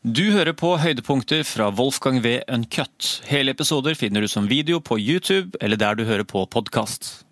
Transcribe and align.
Du 0.00 0.30
hører 0.32 0.54
på 0.56 0.78
høydepunkter 0.80 1.42
fra 1.44 1.66
Wolfgang 1.76 2.22
V. 2.24 2.38
Uncut. 2.48 3.20
Hele 3.28 3.52
episoder 3.52 3.92
finner 3.92 4.24
du 4.24 4.30
som 4.32 4.46
video 4.48 4.78
på 4.80 4.96
YouTube 4.96 5.60
eller 5.60 5.76
der 5.76 5.98
du 5.98 6.06
hører 6.08 6.24
på 6.24 6.46
podkast. 6.48 7.26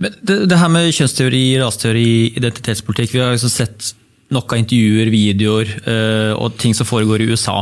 Det, 0.00 0.16
det, 0.26 0.58
her 0.58 0.72
med 0.72 0.90
kjønnsteori, 0.90 1.44
rasteori, 1.60 2.32
identitetspolitikk 2.40 3.12
Vi 3.14 3.20
har 3.20 3.34
liksom 3.36 3.52
sett 3.52 3.92
nok 4.34 4.56
av 4.56 4.62
intervjuer, 4.62 5.12
videoer 5.12 5.70
øh, 5.84 6.34
og 6.34 6.58
ting 6.58 6.74
som 6.74 6.88
foregår 6.88 7.22
i 7.22 7.30
USA. 7.30 7.60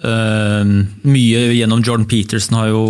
Uh, 0.00 0.64
mye 1.04 1.46
gjennom 1.58 1.84
Jordan 1.84 2.08
Peterson 2.08 2.56
har 2.56 2.70
jo 2.72 2.84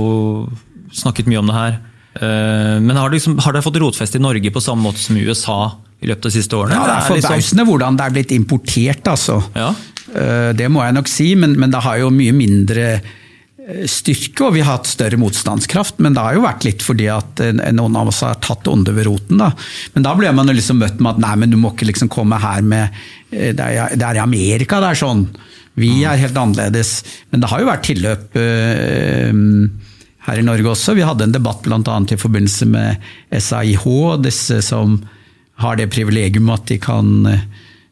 snakket 0.95 1.27
mye 1.27 1.42
om 1.42 1.50
det 1.50 1.58
her. 1.58 1.79
Uh, 2.20 2.79
men 2.79 2.95
har 2.95 3.11
det, 3.11 3.18
liksom, 3.18 3.40
har 3.42 3.56
det 3.56 3.66
fått 3.66 3.82
rotfeste 3.82 4.20
i 4.20 4.22
Norge 4.22 4.54
på 4.54 4.62
samme 4.62 4.86
måte 4.86 5.02
som 5.02 5.18
i 5.18 5.27
USA 5.27 5.62
i 6.00 6.06
løpet 6.06 6.22
av 6.22 6.30
de 6.30 6.38
siste 6.38 6.54
årene? 6.58 6.79
Ja, 6.79 6.84
Det 6.86 6.92
er 6.92 7.00
liksom- 7.00 7.16
forbausende 7.16 7.64
liksom... 7.64 7.72
hvordan 7.72 7.98
det 7.98 8.06
er 8.06 8.14
blitt 8.14 8.36
importert, 8.38 9.11
altså. 9.11 9.42
Ja. 9.58 9.72
Eh, 10.14 10.50
det 10.56 10.68
må 10.72 10.82
jeg 10.84 10.96
nok 10.96 11.11
si, 11.11 11.32
men, 11.38 11.56
men, 11.61 11.72
det 11.72 11.82
har 11.84 12.00
jo 12.00 12.11
mye 12.14 12.34
mindre 12.34 12.86
eh, 12.96 13.85
styrke, 13.90 14.48
og 14.48 14.57
vi 14.57 14.64
har 14.64 14.79
hatt 14.79 14.90
større 14.90 15.21
motstandskraft. 15.21 16.00
Men 16.02 16.16
det 16.16 16.25
har 16.25 16.36
jo 16.36 16.46
vært 16.46 16.66
litt 16.66 16.85
fordi 16.85 17.07
at 17.12 17.43
eh, 17.44 17.54
noen 17.76 17.98
av 18.00 18.11
oss 18.12 18.22
har 18.26 18.40
tatt 18.43 18.71
onde 18.71 18.94
ved 18.96 19.08
roten. 19.08 19.40
Da. 19.43 19.52
Men 19.94 20.07
da 20.07 20.16
ble 20.18 20.32
man 20.36 20.50
jo 20.50 20.57
liksom 20.58 20.82
møtt 20.82 20.99
med 20.99 21.14
at 21.14 21.22
nei, 21.26 21.36
men 21.43 21.54
du 21.54 21.58
må 21.61 21.75
ikke 21.75 21.90
liksom 21.90 22.11
komme 22.12 22.40
her 22.43 22.64
med 22.66 23.00
Det 23.30 23.62
er, 23.62 23.94
det 23.94 24.02
er 24.02 24.18
i 24.18 24.25
Amerika 24.25 24.80
det 24.82 24.88
er 24.90 24.99
sånn. 25.04 25.22
Vi 25.79 25.93
er 26.02 26.18
helt 26.18 26.36
annerledes. 26.36 26.96
Men 27.30 27.44
det 27.44 27.50
har 27.52 27.63
jo 27.63 27.68
vært 27.68 27.86
tilløp 27.86 28.35
her 30.27 30.40
i 30.40 30.43
Norge 30.44 30.72
også. 30.72 30.96
Vi 30.99 31.07
hadde 31.07 31.29
en 31.29 31.36
debatt 31.36 31.63
bl.a. 31.63 31.94
i 32.11 32.19
forbindelse 32.19 32.66
med 32.69 33.06
SAIH, 33.30 33.86
disse 34.27 34.58
som 34.66 34.98
har 35.62 35.78
det 35.78 35.86
privilegium 35.94 36.50
at 36.50 36.66
de 36.66 36.80
kan 36.83 37.30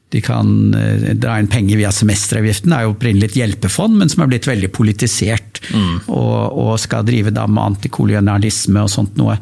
de 0.09 0.21
kan 0.25 0.75
eh, 0.75 1.15
dra 1.21 1.37
inn 1.41 1.51
penger 1.53 1.81
via 1.81 1.93
semesteravgiften. 1.93 2.73
Det 2.73 2.79
er 2.79 2.87
jo 2.87 2.95
opprinnelig 2.95 3.31
et 3.31 3.41
hjelpefond, 3.43 3.99
men 4.01 4.13
som 4.13 4.25
er 4.25 4.31
blitt 4.33 4.49
veldig 4.49 4.71
politisert. 4.73 5.61
Mm. 5.69 6.07
Og, 6.07 6.39
og, 6.49 6.73
skal 6.81 7.05
drive 7.09 7.35
da 7.35 7.45
med 7.51 7.75
antikolonialisme 7.75 8.85
og 8.85 8.93
sånt 8.93 9.21
noe. 9.21 9.37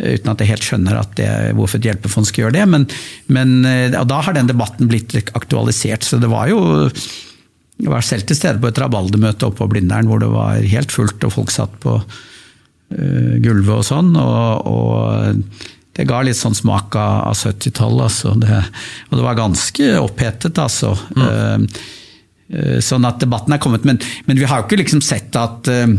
Eh, 0.00 0.16
uten 0.16 0.32
at 0.32 0.40
jeg 0.40 0.54
helt 0.54 0.68
skjønner 0.70 1.02
det, 1.18 1.28
hvorfor 1.58 1.80
et 1.80 1.90
hjelpefond 1.90 2.30
skal 2.30 2.46
gjøre 2.46 2.56
det. 2.56 2.64
Men, 2.72 2.88
men 3.28 3.56
og 3.92 4.08
da 4.08 4.22
har 4.24 4.38
den 4.38 4.48
debatten 4.48 4.88
blitt 4.92 5.18
aktualisert. 5.36 6.06
Så 6.06 6.20
det 6.22 6.32
var 6.32 6.48
jo 6.52 6.88
Jeg 7.76 7.92
var 7.92 8.00
selv 8.00 8.24
til 8.24 8.38
stede 8.38 8.56
på 8.56 8.70
et 8.70 8.78
rabaldermøte 8.80 9.44
oppe 9.44 9.60
på 9.60 9.68
Blindern 9.74 10.08
hvor 10.08 10.22
det 10.22 10.32
var 10.32 10.64
helt 10.64 10.88
fullt, 10.88 11.20
og 11.28 11.32
folk 11.34 11.50
satt 11.52 11.74
på 11.82 11.98
uh, 12.00 13.34
gulvet 13.44 13.74
og 13.74 13.84
sånn. 13.84 14.14
og, 14.16 14.64
og 14.64 15.75
det 15.96 16.04
ga 16.08 16.20
litt 16.24 16.36
sånn 16.36 16.56
smak 16.56 16.96
av, 17.00 17.32
70-tallet. 17.36 18.02
Altså. 18.08 18.34
Det, 18.40 18.58
og 19.08 19.16
det 19.16 19.24
var 19.24 19.38
ganske 19.38 19.92
opphetet, 20.02 20.58
altså. 20.60 20.92
Mm. 21.16 21.64
Uh, 22.46 22.76
sånn 22.84 23.08
at 23.08 23.22
debatten 23.22 23.56
er 23.56 23.62
kommet. 23.62 23.86
Men, 23.88 23.98
men, 24.28 24.38
vi 24.38 24.46
har 24.46 24.60
jo 24.60 24.68
ikke 24.68 24.82
liksom 24.82 25.02
sett 25.04 25.36
at 25.40 25.70
uh, 25.72 25.96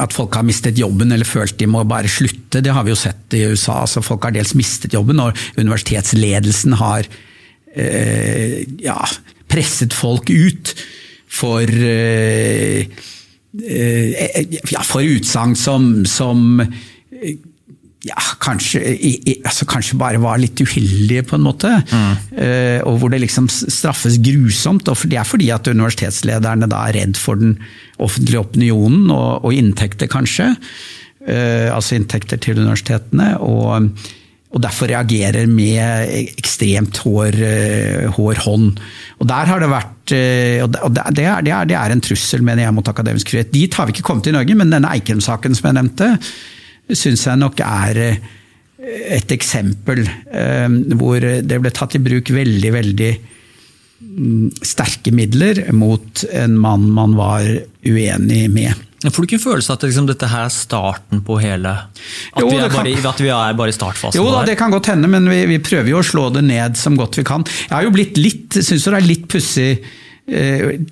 at 0.00 0.14
folk 0.16 0.32
har 0.32 0.46
mistet 0.48 0.78
jobben 0.80 1.12
eller 1.12 1.28
følt 1.28 1.58
de 1.60 1.66
må 1.68 1.82
bare 1.84 2.08
slutte. 2.08 2.62
Det 2.64 2.72
har 2.72 2.86
vi 2.86 2.94
jo 2.94 2.96
sett 2.96 3.34
i 3.36 3.42
USA. 3.50 3.82
Altså, 3.82 4.00
folk 4.06 4.24
har 4.24 4.32
dels 4.32 4.54
mistet 4.56 4.94
jobben, 4.96 5.20
og 5.20 5.36
universitetsledelsen 5.60 6.72
har 6.80 7.04
eh, 7.76 8.64
ja, 8.80 8.96
presset 9.52 9.92
folk 9.92 10.32
ut 10.32 10.72
for 11.28 11.68
ja, 13.58 14.82
for 14.88 15.04
utsagn 15.04 15.52
som, 15.58 16.06
som 16.08 16.64
ja, 18.06 18.18
kanskje, 18.38 18.80
altså 19.42 19.66
kanskje, 19.66 19.96
bare 19.98 20.20
var 20.22 20.38
litt 20.38 20.60
uheldige, 20.62 21.24
på 21.26 21.38
en 21.38 21.46
måte. 21.46 21.70
Mm. 21.90 22.12
Uh, 22.30 22.78
og 22.86 23.00
hvor 23.00 23.10
det 23.12 23.22
liksom 23.24 23.48
straffes 23.50 24.20
grusomt. 24.22 24.88
og 24.88 25.02
Det 25.02 25.18
er 25.18 25.26
fordi 25.26 25.50
at 25.54 25.66
universitetslederne 25.66 26.70
da 26.70 26.84
er 26.86 27.00
redd 27.00 27.18
for 27.18 27.40
den 27.40 27.56
offentlige 27.98 28.44
opinionen 28.44 29.10
og, 29.10 29.48
og 29.48 29.56
inntekter, 29.56 30.10
kanskje. 30.10 30.52
Uh, 31.26 31.74
altså 31.74 31.98
inntekter 31.98 32.38
til 32.38 32.60
universitetene. 32.62 33.32
Og, 33.42 33.90
og 34.48 34.62
derfor 34.62 34.92
reagerer 34.92 35.50
med 35.50 36.14
ekstremt 36.38 37.02
hår, 37.02 37.34
uh, 37.42 38.04
hår 38.14 38.44
hånd. 38.46 38.78
Og 39.18 39.26
der 39.26 39.50
har 39.50 39.64
det 39.64 39.72
vært 39.74 39.94
og 40.08 40.70
det, 40.72 41.02
det, 41.18 41.24
er, 41.28 41.42
det, 41.44 41.50
er, 41.52 41.66
det 41.68 41.74
er 41.76 41.92
en 41.92 42.00
trussel 42.00 42.40
mener 42.40 42.62
jeg, 42.62 42.72
mot 42.72 42.86
akademisk 42.88 43.28
frihet. 43.34 43.50
Dit 43.52 43.74
har 43.76 43.84
vi 43.84 43.92
ikke 43.92 44.06
kommet 44.06 44.30
i 44.30 44.32
Norge, 44.32 44.54
men 44.56 44.70
denne 44.72 44.88
Eikrem-saken 44.94 45.58
som 45.58 45.68
jeg 45.68 45.76
nevnte, 45.76 46.06
syns 46.96 47.26
jeg 47.28 47.40
nok 47.40 47.60
er 47.64 48.02
eh, 48.04 48.20
et 49.18 49.34
eksempel 49.34 50.04
eh, 50.06 50.68
hvor 50.96 51.20
det 51.20 51.60
ble 51.60 51.72
tatt 51.74 51.98
i 51.98 52.02
bruk 52.02 52.30
veldig, 52.32 52.72
veldig 52.74 53.12
mm, 53.18 54.44
sterke 54.64 55.12
midler 55.14 55.66
mot 55.76 56.24
en 56.30 56.58
mann 56.60 56.86
man 56.94 57.16
var 57.18 57.48
uenig 57.84 58.44
med. 58.52 58.84
Får 58.98 59.22
du 59.22 59.28
ikke 59.28 59.36
en 59.38 59.42
følelse 59.44 59.74
at 59.76 59.84
liksom, 59.86 60.06
dette 60.08 60.26
her 60.26 60.48
er 60.48 60.50
starten 60.50 61.20
på 61.22 61.36
hele 61.38 61.70
At, 61.70 62.40
jo, 62.42 62.48
vi, 62.50 62.56
er 62.58 62.72
bare, 62.72 62.94
at 63.12 63.20
vi 63.22 63.30
er 63.30 63.58
bare 63.60 63.70
i 63.70 63.76
startfasen? 63.76 64.18
Jo 64.18 64.26
da, 64.32 64.42
det 64.48 64.56
kan 64.58 64.74
godt 64.74 64.90
hende, 64.90 65.10
men 65.10 65.28
vi, 65.30 65.44
vi, 65.52 65.60
prøver 65.62 65.92
jo 65.92 66.00
å 66.00 66.06
slå 66.06 66.24
det 66.34 66.42
ned 66.48 66.74
som 66.78 66.98
godt 66.98 67.20
vi 67.20 67.26
kan. 67.28 67.46
Jeg 67.46 67.76
har 67.76 67.86
jo 67.86 67.94
blitt 67.94 68.18
litt, 68.18 68.58
syns 68.58 68.88
det 68.88 68.96
er 68.98 69.06
litt 69.06 69.28
pussig 69.30 69.70
eh, 70.26 70.82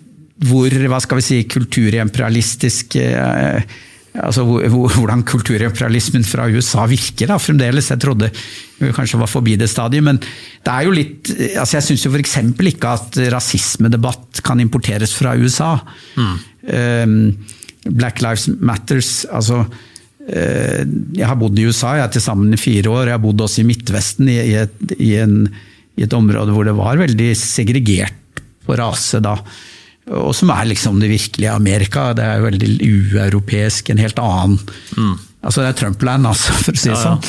hvor 0.47 0.79
hva 0.93 1.01
skal 1.03 1.19
vi 1.19 1.27
si, 1.27 1.41
kulturimperialistisk 1.51 2.95
eh, 3.01 3.77
altså 4.23 4.45
hvordan 4.47 5.25
kulturimperialismen 5.27 6.25
fra 6.27 6.47
USA 6.53 6.87
virker 6.89 7.31
da, 7.31 7.39
fremdeles. 7.43 7.91
Jeg 7.93 8.03
trodde 8.03 8.31
vi 8.79 8.93
kanskje 8.97 9.21
var 9.21 9.31
forbi 9.31 9.57
det 9.61 9.69
stadiet, 9.73 10.05
men 10.05 10.21
det 10.21 10.73
er 10.73 10.87
jo 10.87 10.95
litt 10.95 11.31
altså 11.57 11.79
Jeg 11.79 11.87
syns 11.89 12.07
jo 12.07 12.13
f.eks. 12.13 12.37
ikke 12.73 12.93
at 12.93 13.21
rasismedebatt 13.33 14.43
kan 14.47 14.61
importeres 14.63 15.15
fra 15.17 15.37
USA. 15.37 15.75
Mm. 16.17 16.35
Um, 16.67 17.15
Black 17.87 18.21
Lives 18.25 18.49
Matters, 18.59 19.11
altså 19.31 19.63
uh, 19.63 20.83
Jeg 21.17 21.29
har 21.29 21.39
bodd 21.39 21.59
i 21.59 21.69
USA 21.69 21.95
jeg 22.01 22.09
er 22.09 22.13
til 22.17 22.25
sammen 22.25 22.53
i 22.57 22.61
fire 22.61 22.93
år. 22.93 23.07
Jeg 23.09 23.19
har 23.19 23.25
bodd 23.25 23.47
også 23.47 23.63
i 23.63 23.69
Midtvesten, 23.71 24.33
i, 24.33 24.41
i, 24.43 24.59
et, 24.65 24.97
i, 24.99 25.15
en, 25.23 25.41
i 25.97 26.05
et 26.07 26.19
område 26.19 26.53
hvor 26.57 26.69
det 26.69 26.77
var 26.77 27.01
veldig 27.01 27.33
segregert 27.39 28.45
på 28.67 28.77
rase 28.77 29.23
da 29.23 29.39
og 30.07 30.35
som 30.39 30.53
er 30.55 30.69
liksom 30.71 31.01
det 31.03 31.11
virkelige 31.11 31.53
Amerika. 31.53 32.13
Det 32.15 32.25
er 32.25 32.39
jo 32.39 32.47
veldig 32.47 32.69
ueuropeisk, 32.87 33.91
en 33.91 34.03
helt 34.03 34.21
annen 34.23 34.61
mm. 34.97 35.15
Altså 35.47 35.63
det 35.63 35.69
er 35.69 35.77
Trump-land, 35.79 36.27
altså, 36.27 36.55
for 36.59 36.75
å 36.75 36.81
si 36.81 36.91
det 36.91 36.99
sånn. 36.99 37.21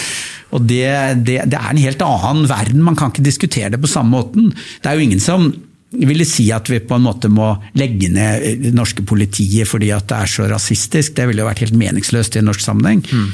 Og 0.58 0.64
det, 0.66 0.86
det, 1.28 1.36
det, 1.52 1.58
er 1.60 1.70
en 1.70 1.82
helt 1.84 2.02
annen 2.02 2.48
verden, 2.50 2.82
man 2.82 2.96
kan 2.98 3.12
ikke 3.12 3.26
diskutere 3.26 3.70
det 3.76 3.82
på 3.84 3.90
samme 3.92 4.16
måten. 4.16 4.48
Det 4.82 4.90
er 4.90 4.98
jo 4.98 5.06
ingen 5.06 5.22
som 5.22 5.52
ville 5.92 6.26
si 6.28 6.48
at 6.56 6.68
vi 6.72 6.80
på 6.84 6.98
en 6.98 7.06
måte 7.06 7.30
må 7.32 7.52
legge 7.78 8.10
ned 8.12 8.64
det 8.64 8.74
norske 8.76 9.06
politiet 9.08 9.70
fordi 9.70 9.92
at 9.96 10.08
det 10.10 10.18
er 10.18 10.32
så 10.34 10.48
rasistisk. 10.50 11.14
Det 11.16 11.28
ville 11.30 11.44
jo 11.44 11.50
vært 11.50 11.62
helt 11.66 11.78
meningsløst 11.78 12.36
i 12.36 12.42
en 12.42 12.50
norsk 12.50 12.64
sammenheng. 12.64 13.04
Mm. 13.06 13.28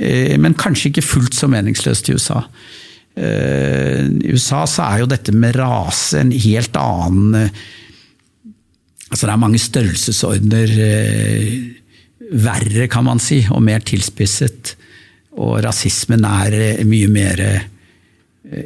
Eh, 0.00 0.36
men 0.40 0.56
kanskje 0.58 0.90
ikke 0.90 1.06
fullt 1.06 1.36
så 1.36 1.50
meningsløst 1.50 2.08
i 2.08 2.16
USA. 2.16 2.40
Eh, 3.14 4.08
I 4.08 4.32
USA 4.32 4.64
så 4.70 4.88
er 4.88 5.02
jo 5.02 5.10
dette 5.10 5.36
med 5.36 5.58
rase 5.60 6.22
en 6.22 6.32
helt 6.32 6.80
annen 6.80 7.52
Altså 9.10 9.26
det 9.26 9.32
er 9.34 9.42
mange 9.42 9.58
størrelsesordener 9.58 10.72
eh, 10.86 11.54
verre, 12.30 12.86
kan 12.90 13.06
man 13.08 13.20
si, 13.22 13.42
og 13.50 13.62
mer 13.66 13.82
tilspisset. 13.82 14.76
Og 15.40 15.58
rasismen 15.64 16.24
er 16.26 16.56
eh, 16.56 16.82
mye 16.86 17.10
mer 17.10 17.42
eh, 17.42 17.68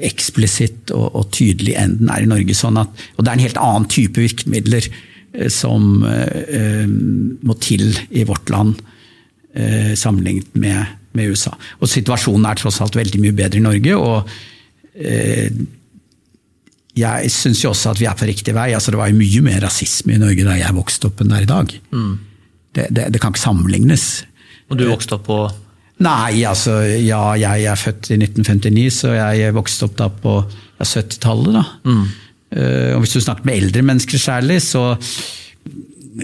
eksplisitt 0.04 0.92
og, 0.94 1.06
og, 1.12 1.30
tydelig 1.34 1.76
enn 1.80 1.98
den 2.00 2.12
er 2.12 2.24
i 2.24 2.30
Norge. 2.30 2.56
Sånn 2.56 2.80
at, 2.80 3.04
og 3.16 3.24
det 3.24 3.30
er 3.30 3.38
en 3.38 3.46
helt 3.46 3.62
annen 3.62 3.88
type 3.92 4.20
virkemidler 4.20 4.88
eh, 4.88 5.48
som 5.52 6.04
eh, 6.08 6.84
må 6.88 7.56
til 7.64 7.88
i 8.10 8.26
vårt 8.28 8.52
land 8.52 8.76
eh, 9.54 9.94
sammenlignet 9.98 10.52
med, 10.60 10.98
med, 11.16 11.32
USA. 11.32 11.54
Og 11.80 11.90
situasjonen 11.90 12.50
er 12.50 12.60
tross 12.60 12.82
alt 12.84 13.00
veldig 13.00 13.22
mye 13.24 13.38
bedre 13.40 13.62
i 13.62 13.64
Norge. 13.64 13.96
og 13.96 14.36
jeg 16.94 17.30
syns 17.34 17.64
jo 17.64 17.72
også 17.72 17.90
at 17.94 18.00
vi 18.00 18.06
er 18.06 18.14
på 18.18 18.28
riktig 18.28 18.54
vei. 18.54 18.68
Altså, 18.76 18.92
det 18.94 19.00
var 19.00 19.10
jo 19.10 19.18
mye 19.18 19.42
mer 19.42 19.64
rasisme 19.66 20.14
i 20.14 20.20
Norge 20.22 20.46
da 20.46 20.54
jeg 20.58 20.76
vokste 20.76 21.10
opp 21.10 21.22
enn 21.22 21.32
det 21.32 21.40
er 21.40 21.46
i 21.46 21.50
dag. 21.50 21.74
Mm. 21.90 22.14
Det, 22.74 22.86
det, 22.94 23.08
det, 23.14 23.20
kan 23.22 23.34
ikke 23.34 23.42
sammenlignes. 23.42 24.08
Og 24.70 24.78
du 24.78 24.86
vokste 24.88 25.18
opp 25.18 25.28
på 25.28 25.42
Nei, 26.02 26.42
altså 26.42 26.80
ja, 26.98 27.20
jeg 27.38 27.68
er 27.70 27.78
født 27.78 28.08
i 28.10 28.16
1959, 28.18 28.88
så 28.96 29.12
jeg 29.14 29.54
vokste 29.54 29.86
opp 29.86 29.94
da 30.00 30.08
på 30.10 30.32
ja, 30.42 30.86
70-tallet. 30.88 31.54
da. 31.54 31.62
Mm. 31.86 32.04
Uh, 32.54 32.90
og 32.96 33.04
hvis 33.04 33.14
du 33.14 33.22
snakker 33.22 33.46
med 33.46 33.60
eldre 33.60 33.82
mennesker 33.86 34.18
særlig, 34.18 34.60
så, 34.62 34.96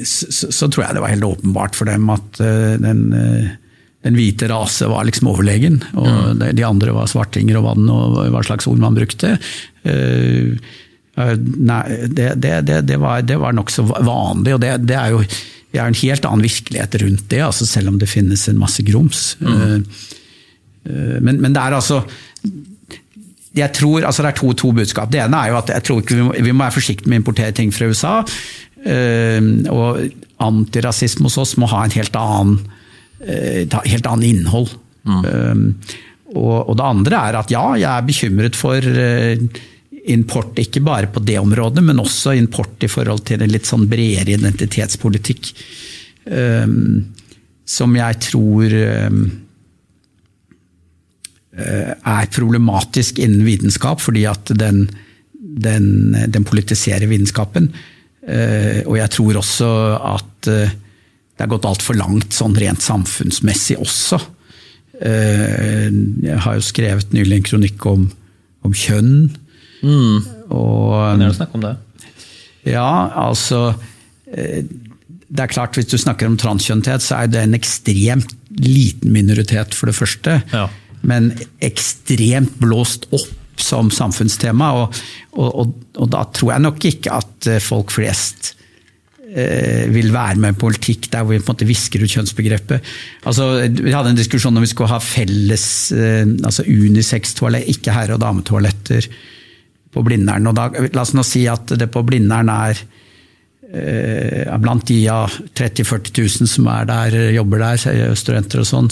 så, 0.03 0.51
så, 0.51 0.67
tror 0.67 0.85
jeg 0.85 0.99
det 0.99 1.05
var 1.05 1.15
helt 1.15 1.27
åpenbart 1.27 1.79
for 1.79 1.91
dem 1.91 2.11
at 2.11 2.43
uh, 2.43 2.75
den 2.83 3.05
uh, 3.15 3.55
den 4.01 4.17
hvite 4.17 4.49
rase 4.49 4.89
var 4.89 5.05
liksom 5.05 5.29
overlegen, 5.29 5.81
og 5.93 6.09
mm. 6.09 6.45
de 6.57 6.65
andre 6.65 6.95
var 6.97 7.11
svartinger 7.11 7.59
og 7.61 7.67
vann 7.67 7.91
og 7.93 8.21
hva 8.33 8.43
slags 8.47 8.69
ord 8.71 8.81
man 8.81 8.97
brukte. 8.97 9.35
Uh, 9.85 10.57
nei, 11.21 11.83
det, 12.09 12.31
det, 12.41 12.55
det, 12.69 12.79
det, 12.89 12.97
var, 13.03 13.21
det 13.29 13.37
var 13.43 13.57
nokså 13.57 13.85
vanlig, 13.91 14.57
og 14.57 14.63
det, 14.65 14.97
er 14.97 15.13
jo 15.13 15.21
vi 15.71 15.79
har 15.79 15.91
en 15.91 16.01
helt 16.01 16.25
annen 16.27 16.47
virkelighet 16.47 16.97
rundt 17.03 17.29
det, 17.31 17.43
altså 17.45 17.69
selv 17.69 17.93
om 17.93 18.01
det 18.01 18.09
finnes 18.11 18.47
en 18.49 18.59
masse 18.63 18.85
grums. 18.89 19.35
Mm. 19.45 19.85
Uh, 20.89 21.19
men, 21.21 21.37
men, 21.37 21.53
det 21.53 21.61
er 21.61 21.77
altså 21.77 22.03
jeg 23.51 23.75
tror, 23.75 24.05
altså 24.07 24.23
Det 24.23 24.29
er 24.31 24.37
to, 24.39 24.53
to 24.55 24.69
budskap. 24.73 25.11
Det 25.11 25.19
ene 25.21 25.37
er 25.37 25.51
jo 25.51 25.57
at 25.59 25.73
jeg 25.75 25.85
tror 25.85 26.01
ikke 26.01 26.17
vi 26.17 26.23
må, 26.23 26.35
vi 26.39 26.53
må 26.55 26.63
være 26.63 26.77
forsiktige 26.77 27.11
med 27.11 27.19
å 27.19 27.23
importere 27.25 27.53
ting 27.53 27.73
fra 27.75 27.89
USA. 27.91 28.13
Og 29.75 30.05
antirasisme 30.41 31.27
hos 31.27 31.39
oss 31.43 31.57
må 31.59 31.67
ha 31.73 31.83
en 31.83 31.97
helt 31.97 32.15
annen, 32.17 32.61
helt 33.21 34.07
annen 34.09 34.25
innhold. 34.25 34.71
Mm. 35.05 35.75
Og, 36.31 36.71
det 36.79 36.85
andre 36.87 37.19
er 37.29 37.37
at 37.41 37.51
ja, 37.53 37.65
jeg 37.77 37.91
er 37.91 38.07
bekymret 38.07 38.57
for 38.57 38.85
import, 40.11 40.59
ikke 40.61 40.83
bare 40.85 41.11
på 41.13 41.23
det 41.25 41.37
området, 41.41 41.83
men 41.85 42.01
også 42.01 42.33
import 42.39 42.87
i 42.87 42.91
forhold 42.91 43.25
til 43.29 43.43
en 43.43 43.53
litt 43.53 43.69
sånn 43.69 43.89
bredere 43.91 44.39
identitetspolitikk. 44.39 45.51
Som 47.71 47.97
jeg 47.99 48.21
tror 48.25 48.77
um, 49.11 49.21
er 51.61 52.31
problematisk 52.35 53.21
innen 53.23 53.45
vitenskap, 53.47 54.03
fordi 54.03 54.25
at 54.31 54.53
den, 54.57 54.85
den, 55.35 55.89
den 56.31 56.47
politiserer 56.47 57.11
vitenskapen. 57.11 57.71
Uh, 58.21 58.81
og 58.87 58.97
jeg 59.01 59.13
tror 59.17 59.41
også 59.41 59.69
at 60.15 60.49
eh, 60.53 60.73
det 61.41 61.47
har 61.47 61.55
gått 61.55 61.69
altfor 61.71 61.97
langt 61.97 62.37
sånn 62.37 62.53
rent 62.61 62.85
samfunnsmessig 62.85 63.79
også. 63.81 64.19
Jeg 65.01 66.41
har 66.45 66.59
jo 66.59 66.65
skrevet 66.67 67.15
nylig 67.17 67.39
en 67.39 67.47
kronikk 67.49 67.87
om, 67.89 68.03
om 68.69 68.75
kjønn. 68.77 69.31
Mm. 69.81 70.19
Og, 70.53 70.93
kan 70.93 71.25
dere 71.25 71.39
snakk 71.39 71.55
om 71.57 71.65
det? 71.65 71.71
Ja, 72.69 73.09
altså 73.17 73.71
Det 74.29 75.41
er 75.41 75.49
klart, 75.49 75.79
hvis 75.81 75.89
du 75.89 75.97
snakker 75.97 76.29
om 76.29 76.37
transkjønnhet, 76.37 77.01
så 77.01 77.23
er 77.23 77.33
det 77.33 77.47
en 77.47 77.57
ekstremt 77.57 78.37
liten 78.61 79.15
minoritet, 79.17 79.73
for 79.73 79.89
det 79.89 79.97
første. 79.97 80.43
Ja 80.53 80.69
men 81.01 81.33
ekstremt 81.65 82.57
blåst 82.61 83.09
opp 83.15 83.61
som 83.61 83.91
samfunnstema. 83.93 84.71
Og, 84.81 85.01
og, 85.37 85.75
og, 85.97 86.07
da 86.13 86.25
tror 86.35 86.55
jeg 86.55 86.65
nok 86.67 86.89
ikke 86.93 87.21
at 87.21 87.51
eh, 87.51 87.63
folk 87.63 87.93
flest 87.95 88.55
eh, 88.55 88.60
vil 89.31 90.09
være 90.11 90.41
med 90.43 90.57
i 90.57 90.59
politikk 90.59 91.05
der 91.13 91.23
hvor 91.23 91.37
vi 91.37 91.39
på 91.39 91.53
en 91.53 91.55
måte 91.55 91.69
visker 91.69 92.03
ut 92.03 92.11
kjønnsbegrepet. 92.11 92.89
Altså, 93.31 93.45
vi 93.69 93.93
hadde 93.95 94.11
en 94.11 94.19
diskusjon 94.19 94.57
om 94.57 94.65
vi 94.65 94.71
skulle 94.73 94.91
ha 94.91 94.99
felles 94.99 95.67
eh, 95.95 96.25
altså 96.27 96.65
unisex-toalett, 96.67 97.69
ikke 97.71 97.95
herre- 97.95 98.17
og 98.17 98.25
dametoaletter 98.25 99.07
på 99.95 100.03
Blindern. 100.07 100.51
Og 100.51 100.57
da, 100.59 100.67
la 100.91 101.05
oss 101.05 101.15
nå 101.15 101.23
si 101.27 101.45
at 101.51 101.77
det 101.79 101.91
på 101.95 102.03
Blindern 102.07 102.51
er 102.51 102.83
blant 103.71 104.87
de 104.89 104.97
av 105.09 105.31
30 105.55 105.85
000-40 105.85 106.41
000 106.43 106.49
som 106.51 106.69
er 106.73 106.89
der, 106.89 107.17
jobber 107.37 107.63
der, 107.63 108.15
studenter 108.19 108.63
og 108.63 108.67
sånn, 108.67 108.89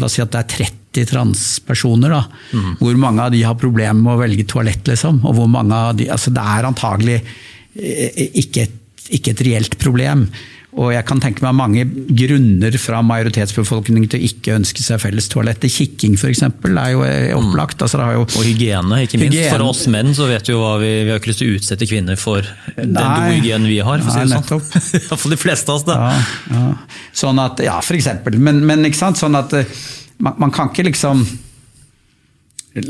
la 0.00 0.08
oss 0.08 0.16
si 0.16 0.22
at 0.24 0.32
det 0.32 0.40
er 0.40 0.70
30 0.70 1.10
transpersoner. 1.10 2.14
Da, 2.14 2.22
mm. 2.54 2.70
Hvor 2.80 3.00
mange 3.00 3.26
av 3.26 3.34
de 3.34 3.42
har 3.44 3.58
problemer 3.60 4.00
med 4.00 4.14
å 4.14 4.22
velge 4.22 4.46
toalett, 4.48 4.86
liksom. 4.88 5.20
Og 5.26 5.36
hvor 5.36 5.50
mange 5.50 5.76
av 5.76 5.98
de, 5.98 6.08
altså 6.12 6.32
Det 6.34 6.46
er 6.54 6.70
antagelig 6.70 7.18
eh, 7.20 8.24
ikke 8.44 8.64
et, 8.64 8.80
ikke 9.12 9.34
et 9.34 9.44
reelt 9.46 9.78
problem. 9.80 10.28
Og 10.74 10.90
jeg 10.90 11.06
kan 11.06 11.20
tenke 11.22 11.44
meg 11.44 11.54
mange 11.54 11.84
grunner 12.18 12.74
fra 12.82 12.98
majoritetsbefolkningen 13.06 14.08
til 14.10 14.18
å 14.18 14.26
ikke 14.26 14.56
ønske 14.56 14.82
seg 14.82 14.98
felles 15.04 15.28
toalett. 15.30 15.62
Kikking 15.70 16.16
f.eks. 16.18 16.42
er 16.42 16.88
jo 16.90 17.04
eh, 17.06 17.30
mm. 17.30 17.38
opplagt. 17.38 17.84
Altså, 17.84 18.00
jo 18.16 18.24
og 18.24 18.42
hygiene, 18.42 19.04
ikke 19.06 19.20
minst. 19.20 19.36
Hygiene. 19.36 19.52
For 19.54 19.66
oss 19.68 19.84
menn 19.92 20.10
så 20.18 20.26
vet 20.30 20.50
vi 20.50 20.56
jo 20.56 20.64
hva 20.64 20.74
vi, 20.82 20.90
vi 21.06 21.14
har 21.14 21.22
ikke 21.22 21.30
lyst 21.30 21.44
til 21.44 21.52
å 21.52 21.60
utsette 21.60 21.88
kvinner 21.90 22.18
for 22.18 22.42
den 22.74 22.96
dohygienen 22.96 23.70
vi 23.70 23.78
har. 23.86 24.02
for 24.02 24.10
å 24.10 24.16
si 24.16 24.34
det 24.34 24.42
sånn. 24.50 25.18
for 25.22 25.30
de 25.30 25.38
fleste 25.38 25.70
av 25.70 25.78
oss, 25.78 25.86
da. 25.86 26.00
Ja, 26.00 26.58
ja. 26.58 27.00
Sånn 27.22 27.42
at, 27.44 27.62
ja, 27.62 27.78
for 27.84 28.00
eksempel. 28.00 28.40
Men, 28.42 28.64
men 28.66 28.82
ikke 28.90 29.04
sant? 29.04 29.22
sånn 29.22 29.38
at 29.38 29.54
eh, 29.54 29.70
man, 30.18 30.40
man, 30.42 30.54
kan 30.54 30.74
ikke 30.74 30.88
liksom 30.90 31.22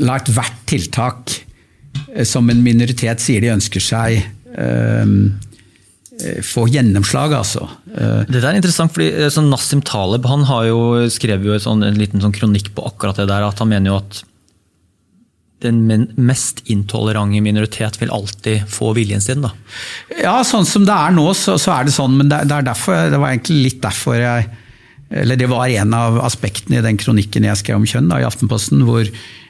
la 0.01 0.17
ethvert 0.17 0.63
tiltak 0.65 1.37
eh, 2.15 2.25
som 2.25 2.49
en 2.49 2.65
minoritet 2.65 3.21
sier 3.21 3.45
de 3.45 3.53
ønsker 3.53 3.83
seg, 3.93 4.25
um, 4.57 5.35
få 6.45 6.67
gjennomslag, 6.71 7.33
altså. 7.35 7.65
Det 7.85 8.39
er 8.39 8.55
interessant, 8.55 8.93
fordi 8.95 9.27
sånn 9.33 9.49
Nassim 9.51 9.81
Taleb 9.85 10.27
han 10.29 10.45
har 10.47 10.69
jo 10.69 10.79
skrevet 11.11 11.49
jo 11.49 11.57
sånn, 11.59 11.83
en 11.83 11.99
liten 11.99 12.23
sånn 12.23 12.35
kronikk 12.35 12.71
på 12.75 12.85
akkurat 12.87 13.19
det 13.19 13.27
der. 13.31 13.43
at 13.43 13.59
Han 13.59 13.71
mener 13.73 13.91
jo 13.91 13.99
at 13.99 14.21
den 15.65 16.07
mest 16.15 16.61
intolerante 16.71 17.41
minoritet 17.43 17.97
vil 18.01 18.13
alltid 18.13 18.67
få 18.71 18.93
viljen 18.97 19.23
sin. 19.23 19.43
da. 19.45 19.53
Ja, 20.21 20.37
sånn 20.47 20.67
som 20.67 20.85
det 20.87 20.95
er 20.95 21.15
nå, 21.15 21.25
så, 21.37 21.57
så 21.61 21.73
er 21.75 21.87
det 21.87 21.95
sånn. 21.95 22.17
Men 22.19 22.29
det, 22.31 22.43
det, 22.49 22.59
er 22.59 22.69
derfor, 22.69 23.09
det 23.11 23.19
var 23.21 23.33
egentlig 23.33 23.63
litt 23.69 23.81
derfor 23.83 24.19
jeg 24.19 24.51
eller 25.15 25.37
det 25.37 25.47
var 25.47 25.69
en 25.69 25.93
av 25.93 26.17
aspektene 26.25 26.79
i 26.79 26.83
den 26.83 26.97
kronikken 26.97 27.45
jeg 27.45 27.59
skrev 27.59 27.77
om 27.77 27.85
kjønn 27.87 28.07
da, 28.09 28.17
i 28.19 28.25
Aftenposten, 28.25 28.81
hvor, 28.87 29.05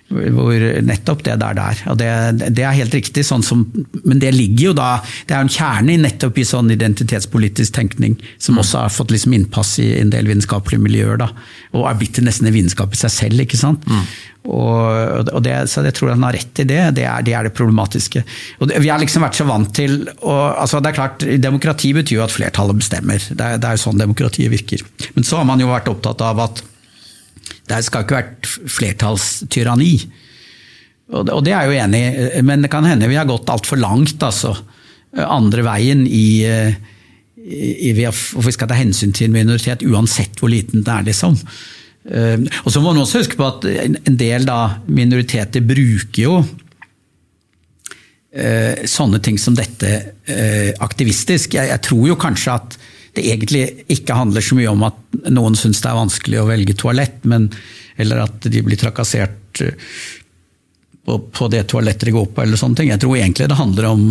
hvor 0.10 0.66
nettopp 0.86 1.24
det 1.26 1.40
der 1.42 1.56
der. 1.58 1.80
Og 1.90 1.98
det, 1.98 2.10
det 2.54 2.64
er 2.64 2.78
helt 2.78 2.94
riktig, 2.94 3.24
sånn 3.26 3.44
som, 3.44 3.64
men 4.04 4.22
det 4.22 4.36
ligger 4.36 4.70
jo 4.70 4.74
da 4.78 4.90
Det 5.26 5.34
er 5.34 5.42
en 5.42 5.50
kjerne 5.52 5.98
nettopp 6.04 6.38
i 6.38 6.46
sånn 6.46 6.70
identitetspolitisk 6.72 7.74
tenkning, 7.74 8.14
som 8.38 8.62
også 8.62 8.84
har 8.84 8.94
fått 8.94 9.16
liksom 9.16 9.34
innpass 9.34 9.80
i 9.82 9.96
en 10.00 10.14
del 10.14 10.30
vitenskapelige 10.30 10.84
miljøer. 10.84 11.18
da, 11.24 11.32
Og 11.74 11.90
er 11.90 11.98
blitt 12.00 12.22
nesten 12.22 12.52
en 12.52 12.56
vitenskap 12.56 12.94
i 12.94 13.02
seg 13.02 13.14
selv. 13.16 13.42
ikke 13.42 13.58
sant? 13.58 13.88
Mm. 13.90 14.06
Og, 14.46 15.32
og 15.34 15.42
det, 15.42 15.56
så 15.72 15.82
jeg 15.82 15.96
tror 15.98 16.14
han 16.14 16.28
har 16.28 16.38
rett 16.38 16.62
i 16.62 16.68
det. 16.70 16.82
Det 17.00 17.08
er 17.10 17.26
det, 17.26 17.34
er 17.34 17.50
det 17.50 17.56
problematiske. 17.58 18.22
Og 18.60 18.70
det, 18.70 18.78
vi 18.86 18.94
har 18.94 19.02
liksom 19.02 19.26
vært 19.26 19.40
så 19.40 19.48
vant 19.50 19.74
til 19.74 20.04
og, 20.06 20.44
altså 20.54 20.84
det 20.84 20.92
er 20.92 21.00
klart, 21.00 21.26
Demokrati 21.42 21.96
betyr 21.98 22.20
jo 22.20 22.28
at 22.28 22.36
flertallet 22.36 22.78
bestemmer. 22.78 23.26
Det 23.32 23.42
er, 23.42 23.58
det 23.58 23.72
er 23.72 23.80
jo 23.80 23.86
sånn 23.88 24.00
demokratiet 24.06 24.54
virker. 24.54 24.86
Men 25.18 25.26
så 25.26 25.42
har 25.42 25.50
man 25.50 25.62
jo 25.62 25.72
vært 25.74 25.90
opptatt 25.90 26.22
av 26.26 26.46
at 26.46 26.62
det 27.70 27.82
skal 27.86 28.06
ikke 28.06 28.18
være 28.18 28.70
flertallstyranni. 28.70 29.94
Og, 31.14 31.30
det 31.46 31.54
er 31.54 31.66
jeg 31.66 31.70
jo 31.70 31.84
enig 31.84 32.02
i, 32.02 32.42
men 32.46 32.66
det 32.66 32.72
kan 32.74 32.86
hende 32.88 33.10
vi 33.10 33.18
har 33.18 33.30
gått 33.30 33.50
altfor 33.54 33.80
langt. 33.82 34.22
altså. 34.24 34.56
Andre 35.16 35.64
veien 35.66 36.04
i, 36.08 36.44
i, 36.46 37.92
i 37.92 38.12
for 38.12 38.52
skal 38.54 38.70
ta 38.70 38.78
hensyn 38.78 39.14
til 39.16 39.30
en 39.30 39.38
minoritet 39.38 39.86
uansett 39.86 40.42
hvor 40.42 40.54
liten 40.54 40.82
den 40.82 40.94
er. 40.94 41.08
liksom. 41.08 41.38
Eh, 42.06 42.38
og 42.64 42.70
så 42.74 42.82
må 42.82 42.92
man 42.92 43.02
også 43.02 43.24
huske 43.24 43.38
på 43.40 43.48
at 43.48 43.66
en 43.66 44.18
del 44.20 44.46
da, 44.46 44.78
minoriteter 44.86 45.64
bruker 45.66 46.22
jo 46.22 46.36
eh, 48.36 48.86
sånne 48.90 49.22
ting 49.26 49.40
som 49.42 49.58
dette 49.58 49.92
eh, 50.30 50.72
aktivistisk. 50.86 51.58
Jeg, 51.58 51.72
jeg, 51.72 51.82
tror 51.86 52.06
jo 52.12 52.20
kanskje 52.20 52.58
at 52.60 52.78
det 53.16 53.26
egentlig 53.26 53.64
ikke 53.96 54.18
handler 54.18 54.44
så 54.44 54.58
mye 54.58 54.72
om 54.72 54.84
at 54.88 55.30
noen 55.32 55.56
syns 55.60 55.82
det 55.84 55.92
er 55.92 56.00
vanskelig 56.00 56.42
å 56.42 56.50
velge 56.50 56.76
toalett, 56.80 57.24
men, 57.30 57.48
eller 58.02 58.26
at 58.26 58.50
de 58.52 58.64
blir 58.66 58.80
trakassert 58.80 59.64
på, 61.06 61.20
på 61.32 61.48
det 61.54 61.64
toalettet 61.72 62.10
de 62.10 62.16
går 62.16 62.28
på, 62.34 62.44
eller 62.44 62.60
sånne 62.60 62.82
ting. 62.82 62.92
Jeg 62.92 63.04
tror 63.04 63.18
egentlig 63.20 63.50
det 63.52 63.60
handler 63.60 63.90
om 63.92 64.06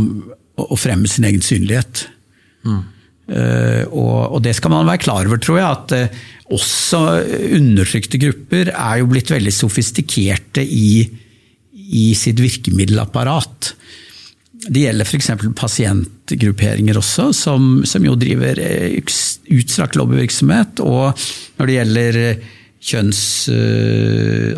å, 0.56 0.68
å 0.74 0.78
fremme 0.78 1.10
sin 1.10 1.26
egen 1.28 1.44
synlighet. 1.44 2.06
Mm. 2.64 2.82
Uh, 3.24 3.82
og, 3.88 4.16
og, 4.36 4.38
det 4.44 4.52
skal 4.58 4.75
man 4.75 4.88
være 4.88 5.00
klar 5.06 5.28
over, 5.28 5.40
tror 5.42 5.61
jeg. 5.61 5.68
At 5.78 5.94
uh, 5.96 6.25
også 6.54 7.02
undertrykte 7.56 8.20
grupper 8.23 8.70
er 8.75 9.00
jo 9.00 9.11
blitt 9.11 9.32
veldig 9.32 9.54
sofistikerte 9.54 10.64
i, 10.64 11.06
i 11.73 12.06
sitt 12.18 12.42
virkemiddelapparat. 12.42 13.75
Det 14.68 14.85
gjelder 14.87 15.09
f.eks. 15.09 15.30
pasientgrupperinger 15.59 16.99
også, 17.00 17.30
som, 17.37 17.83
som, 17.88 18.04
jo 18.06 18.16
driver 18.18 18.61
eh, 18.62 18.99
utstrakt 19.52 19.99
lobbyvirksomhet. 20.00 20.83
Og 20.85 21.26
når 21.59 21.71
det 21.71 21.78
gjelder 21.78 22.21
kjønns... 22.85 23.25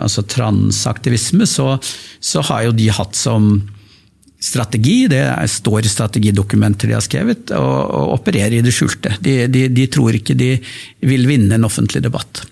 altså 0.02 0.24
transaktivisme, 0.26 1.46
så, 1.46 1.76
så 2.18 2.42
har 2.48 2.66
jo 2.66 2.72
de 2.74 2.88
hatt 2.90 3.14
som 3.14 3.52
strategi, 4.42 5.06
det 5.10 5.22
står 5.48 5.86
i 5.86 5.90
strategidokumenter 5.90 6.90
de 6.90 6.96
har 6.96 7.04
skrevet, 7.04 7.52
å 7.56 8.02
operere 8.14 8.58
i 8.58 8.64
det 8.64 8.74
skjulte. 8.74 9.16
De, 9.20 9.38
de, 9.50 9.66
de, 9.72 9.86
tror 9.92 10.16
ikke 10.16 10.36
de 10.38 10.52
vil 11.06 11.26
vinne 11.28 11.56
en 11.56 11.66
offentlig 11.68 12.02
debatt. 12.04 12.44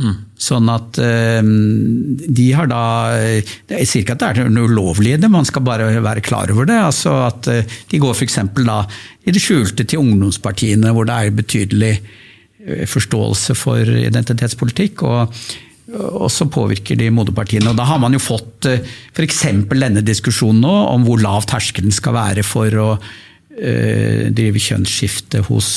Mm. 0.00 0.16
Sånn 0.40 0.68
at 0.72 0.96
de 0.96 2.46
har 2.56 2.70
da 2.70 2.82
Jeg 3.20 3.88
sier 3.88 4.00
ikke 4.00 4.14
at 4.16 4.22
det 4.22 4.28
er 4.44 4.52
noe 4.52 4.70
ulovlig 4.70 5.14
i 5.14 5.20
det, 5.20 5.30
man 5.32 5.46
skal 5.48 5.64
bare 5.66 5.90
være 6.00 6.24
klar 6.24 6.50
over 6.52 6.68
det. 6.68 6.78
altså 6.80 7.16
at 7.26 7.48
eh, 7.52 7.78
De 7.90 8.00
går 8.00 8.16
f.eks. 8.16 8.38
da 8.64 8.82
i 9.20 9.34
det 9.34 9.42
skjulte 9.42 9.84
til 9.84 10.00
ungdomspartiene, 10.00 10.92
hvor 10.96 11.08
det 11.08 11.16
er 11.16 11.34
betydelig 11.36 11.94
eh, 11.96 12.86
forståelse 12.88 13.58
for 13.58 13.98
identitetspolitikk. 14.04 15.04
og 15.08 15.42
og 15.90 16.28
så 16.30 16.44
påvirker 16.46 16.94
de 16.94 17.08
moderpartiene. 17.10 17.72
Og 17.72 17.74
da 17.74 17.82
har 17.82 17.98
man 17.98 18.14
jo 18.14 18.20
fått 18.22 18.68
eh, 18.70 18.84
f.eks. 19.10 19.40
denne 19.72 20.04
diskusjonen 20.06 20.62
nå 20.62 20.74
om 20.92 21.02
hvor 21.02 21.18
lav 21.18 21.48
terskelen 21.50 21.90
skal 21.90 22.14
være 22.14 22.44
for 22.46 22.76
å 22.78 22.90
uh, 22.94 24.20
drive 24.30 24.62
kjønnsskifte 24.62 25.42
hos, 25.48 25.72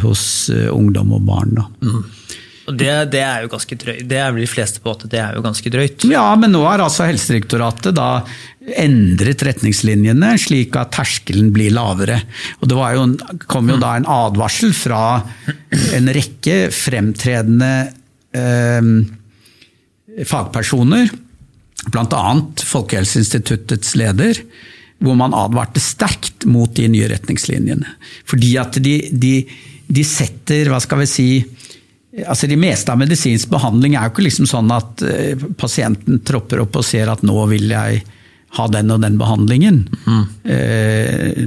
hos 0.00 0.24
ungdom 0.72 1.12
og 1.18 1.26
barn. 1.28 1.60
Mm. 1.84 2.00
Det, 2.62 2.90
det, 3.10 3.20
er 3.20 3.42
jo 3.42 3.50
ganske 3.50 3.76
drøyt. 3.78 4.04
Det 4.06 4.18
er 4.22 4.30
vel 4.30 4.44
de 4.44 4.50
fleste 4.50 4.82
på 4.82 4.92
at 4.94 5.02
det 5.10 5.18
er 5.18 5.34
jo 5.34 5.42
ganske 5.42 5.70
drøyt. 5.74 6.04
Ja, 6.10 6.28
men 6.38 6.52
nå 6.54 6.62
har 6.62 6.82
altså 6.84 7.08
Helsedirektoratet 7.08 7.96
da 7.96 8.10
endret 8.78 9.42
retningslinjene 9.42 10.36
slik 10.38 10.76
at 10.78 10.92
terskelen 10.94 11.50
blir 11.54 11.74
lavere. 11.74 12.20
Og 12.60 12.70
Det 12.70 12.78
jo, 12.94 13.06
kom 13.50 13.72
jo 13.72 13.80
da 13.82 13.96
en 13.98 14.06
advarsel 14.06 14.70
fra 14.76 15.02
en 15.96 16.12
rekke 16.14 16.68
fremtredende 16.74 17.72
eh, 18.30 18.92
fagpersoner, 20.28 21.10
bl.a. 21.90 22.22
Folkehelseinstituttets 22.62 23.96
leder, 23.98 24.38
hvor 25.02 25.18
man 25.18 25.34
advarte 25.34 25.82
sterkt 25.82 26.46
mot 26.46 26.70
de 26.78 26.86
nye 26.92 27.10
retningslinjene. 27.10 27.96
Fordi 28.28 28.54
at 28.62 28.78
de, 28.78 28.96
de, 29.10 29.34
de 29.90 30.06
setter, 30.06 30.70
hva 30.70 30.78
skal 30.84 31.02
vi 31.02 31.10
si 31.10 31.28
altså 32.26 32.48
De 32.50 32.58
meste 32.60 32.92
av 32.92 33.00
medisinsk 33.00 33.48
behandling 33.52 33.94
er 33.96 34.08
jo 34.08 34.12
ikke 34.12 34.26
liksom 34.26 34.48
sånn 34.50 34.72
at 34.74 35.04
eh, 35.06 35.46
pasienten 35.58 36.20
tropper 36.26 36.64
opp 36.64 36.76
og 36.80 36.84
ser 36.86 37.08
at 37.12 37.24
nå 37.24 37.36
vil 37.52 37.70
jeg 37.72 38.02
ha 38.58 38.66
den 38.68 38.92
og 38.92 39.00
den 39.00 39.16
behandlingen. 39.16 39.78
Mm. 40.04 40.24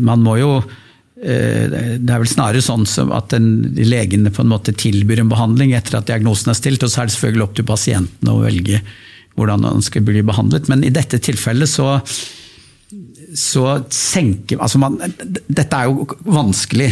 Man 0.02 0.24
må 0.26 0.40
jo 0.42 0.56
det 1.16 2.10
er 2.10 2.18
vel 2.18 2.30
snarere 2.30 2.64
sånn 2.66 2.84
at 3.14 3.30
den, 3.30 3.46
legene 3.78 4.32
på 4.34 4.42
en 4.42 4.50
måte 4.50 4.74
tilbyr 4.74 5.22
en 5.22 5.30
behandling 5.30 5.76
etter 5.78 6.00
at 6.00 6.10
diagnosen 6.10 6.50
er 6.52 6.58
stilt, 6.58 6.82
og 6.82 6.90
så 6.90 7.04
er 7.04 7.08
det 7.08 7.16
selvfølgelig 7.16 7.46
opp 7.46 7.54
til 7.60 7.68
pasienten 7.70 8.32
å 8.34 8.40
velge 8.42 8.82
hvordan 9.38 9.68
han 9.70 9.86
skal 9.86 10.06
bli 10.08 10.26
behandlet. 10.26 10.66
Men 10.72 10.82
i 10.86 10.94
dette 10.94 11.22
tilfellet 11.22 11.72
så 11.72 12.00
så 13.36 13.80
senker 13.92 14.62
altså 14.64 14.80
man, 14.80 14.98
Dette 15.48 15.78
er 15.78 15.90
jo 15.90 16.06
vanskelig 16.24 16.92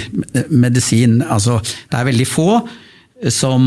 medisin. 0.51 1.21
Altså, 1.23 1.59
det 1.89 1.99
er 1.99 2.09
veldig 2.09 2.27
få 2.27 2.47
som 3.33 3.65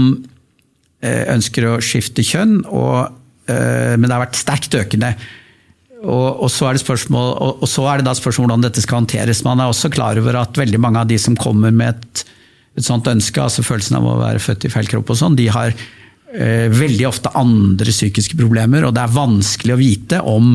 eh, 1.00 1.24
ønsker 1.32 1.68
å 1.68 1.80
skifte 1.84 2.24
kjønn, 2.26 2.60
og, 2.66 3.18
eh, 3.50 3.96
men 3.96 4.08
det 4.08 4.14
har 4.14 4.24
vært 4.26 4.40
sterkt 4.40 4.78
økende. 4.78 5.14
Og, 6.02 6.42
og, 6.44 6.48
så 6.52 6.70
spørsmål, 6.78 7.30
og, 7.34 7.62
og, 7.64 7.68
så 7.70 7.86
er 7.90 8.00
det 8.00 8.08
da 8.08 8.14
spørsmål 8.14 8.50
hvordan 8.50 8.66
dette 8.66 8.84
skal 8.84 9.00
håndteres. 9.00 9.44
Man 9.46 9.62
er 9.62 9.72
også 9.72 9.90
klar 9.92 10.18
over 10.20 10.38
at 10.42 10.58
veldig 10.60 10.80
mange 10.82 11.02
av 11.02 11.10
de 11.10 11.18
som 11.20 11.38
kommer 11.40 11.72
med 11.74 11.94
et, 11.96 12.24
et 12.76 12.86
sånt 12.86 13.08
ønske, 13.10 13.40
altså 13.42 13.64
følelsen 13.66 13.98
av 13.98 14.06
å 14.06 14.18
være 14.20 14.42
født 14.44 14.68
i 14.68 14.72
feil 14.72 14.90
kropp 14.92 15.14
og 15.14 15.20
sånn, 15.22 15.38
de 15.38 15.48
har 15.50 15.72
eh, 15.72 16.66
veldig 16.72 17.08
ofte 17.08 17.32
andre 17.40 17.94
psykiske 17.94 18.38
problemer, 18.38 18.84
og 18.86 18.94
det 18.94 19.06
er 19.06 19.16
vanskelig 19.16 19.74
å 19.76 19.80
vite 19.80 20.20
om 20.26 20.52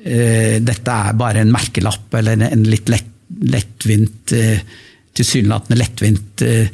Eh, 0.00 0.56
dette 0.64 0.92
er 0.92 1.16
bare 1.18 1.42
en 1.42 1.50
merkelapp 1.52 2.14
eller 2.16 2.40
en 2.46 2.62
litt 2.64 2.88
lett, 2.88 3.10
lettvint 3.52 4.32
eh, 4.32 4.62
Tilsynelatende 5.10 5.76
lettvint 5.76 6.42
eh, 6.46 6.70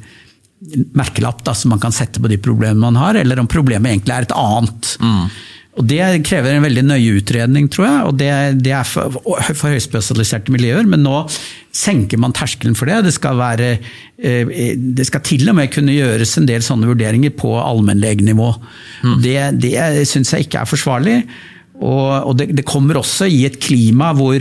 merkelapp 0.96 1.44
da, 1.46 1.54
som 1.54 1.74
man 1.74 1.82
kan 1.82 1.94
sette 1.94 2.22
på 2.22 2.30
de 2.30 2.38
problemene 2.42 2.82
man 2.82 2.98
har, 3.00 3.18
eller 3.20 3.42
om 3.42 3.50
problemet 3.50 3.92
egentlig 3.92 4.16
er 4.16 4.26
et 4.26 4.34
annet. 4.36 4.96
Mm. 5.02 5.28
Og 5.76 5.84
Det 5.84 6.00
krever 6.24 6.56
en 6.56 6.64
veldig 6.64 6.84
nøye 6.88 7.18
utredning, 7.18 7.68
tror 7.68 7.84
jeg. 7.86 8.04
og 8.08 8.16
Det, 8.16 8.30
det 8.64 8.72
er 8.72 8.86
for, 8.88 9.18
for, 9.50 9.68
høyspesialiserte 9.68 10.52
miljøer, 10.54 10.88
men 10.88 11.04
nå 11.04 11.26
senker 11.76 12.20
man 12.20 12.32
terskelen 12.36 12.76
for 12.78 12.88
det. 12.88 13.02
Det 13.04 13.12
skal, 13.12 13.36
være, 13.36 13.74
det 14.16 15.06
skal 15.08 15.24
til 15.26 15.44
og 15.52 15.58
med 15.58 15.74
kunne 15.74 15.92
gjøres 15.92 16.32
en 16.40 16.48
del 16.48 16.64
sånne 16.64 16.88
vurderinger 16.88 17.34
på 17.36 17.52
allmennlegenivå. 17.60 18.48
Mm. 19.04 19.18
Det, 19.26 19.36
det 19.66 20.08
syns 20.08 20.32
jeg 20.32 20.48
ikke 20.48 20.64
er 20.64 20.72
forsvarlig. 20.72 21.18
Og, 21.76 22.08
og 22.30 22.36
det, 22.40 22.50
det, 22.56 22.64
kommer 22.64 22.96
også 22.96 23.28
i 23.28 23.42
et 23.44 23.58
klima 23.60 24.14
hvor, 24.16 24.40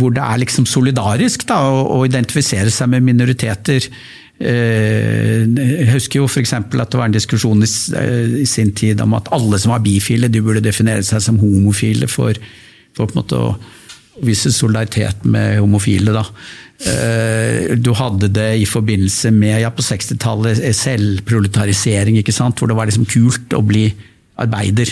hvor 0.00 0.14
det 0.14 0.24
er 0.24 0.42
liksom 0.42 0.66
solidarisk 0.66 1.46
da, 1.46 1.60
å, 1.70 1.84
å, 1.94 2.02
identifisere 2.08 2.72
seg 2.74 2.90
med 2.90 3.06
minoriteter. 3.06 3.86
Eh, 4.42 5.44
jeg 5.46 5.90
husker 5.92 6.18
jo 6.18 6.26
f.eks. 6.26 6.54
at 6.58 6.72
det 6.74 6.98
var 6.98 7.06
en 7.06 7.14
diskusjon 7.14 7.62
i, 7.62 7.68
i, 8.42 8.46
sin 8.48 8.72
tid 8.74 9.00
om 9.04 9.14
at 9.18 9.30
alle 9.34 9.60
som 9.62 9.74
var 9.74 9.84
bifile, 9.84 10.30
de 10.32 10.42
burde 10.42 10.64
definere 10.64 11.04
seg 11.06 11.22
som 11.22 11.38
homofile 11.42 12.08
for, 12.10 12.38
for 12.96 13.06
på 13.06 13.14
en 13.14 13.22
måte 13.22 13.38
å 13.38 13.54
vise 14.26 14.52
solidaritet 14.52 15.24
med 15.24 15.60
homofile. 15.62 16.14
da. 16.14 16.26
Eh, 16.82 17.72
du 17.78 17.92
hadde 17.94 18.32
det 18.34 18.50
i 18.62 18.66
forbindelse 18.68 19.30
med 19.34 19.60
ja, 19.62 19.70
på 19.70 19.84
60-tallet 19.86 20.62
selvproletarisering, 20.76 22.18
ikke 22.20 22.34
sant? 22.34 22.58
hvor 22.58 22.70
det 22.70 22.78
var 22.78 22.90
liksom 22.90 23.06
kult 23.08 23.54
å 23.56 23.62
bli 23.64 23.86
arbeider. 24.42 24.90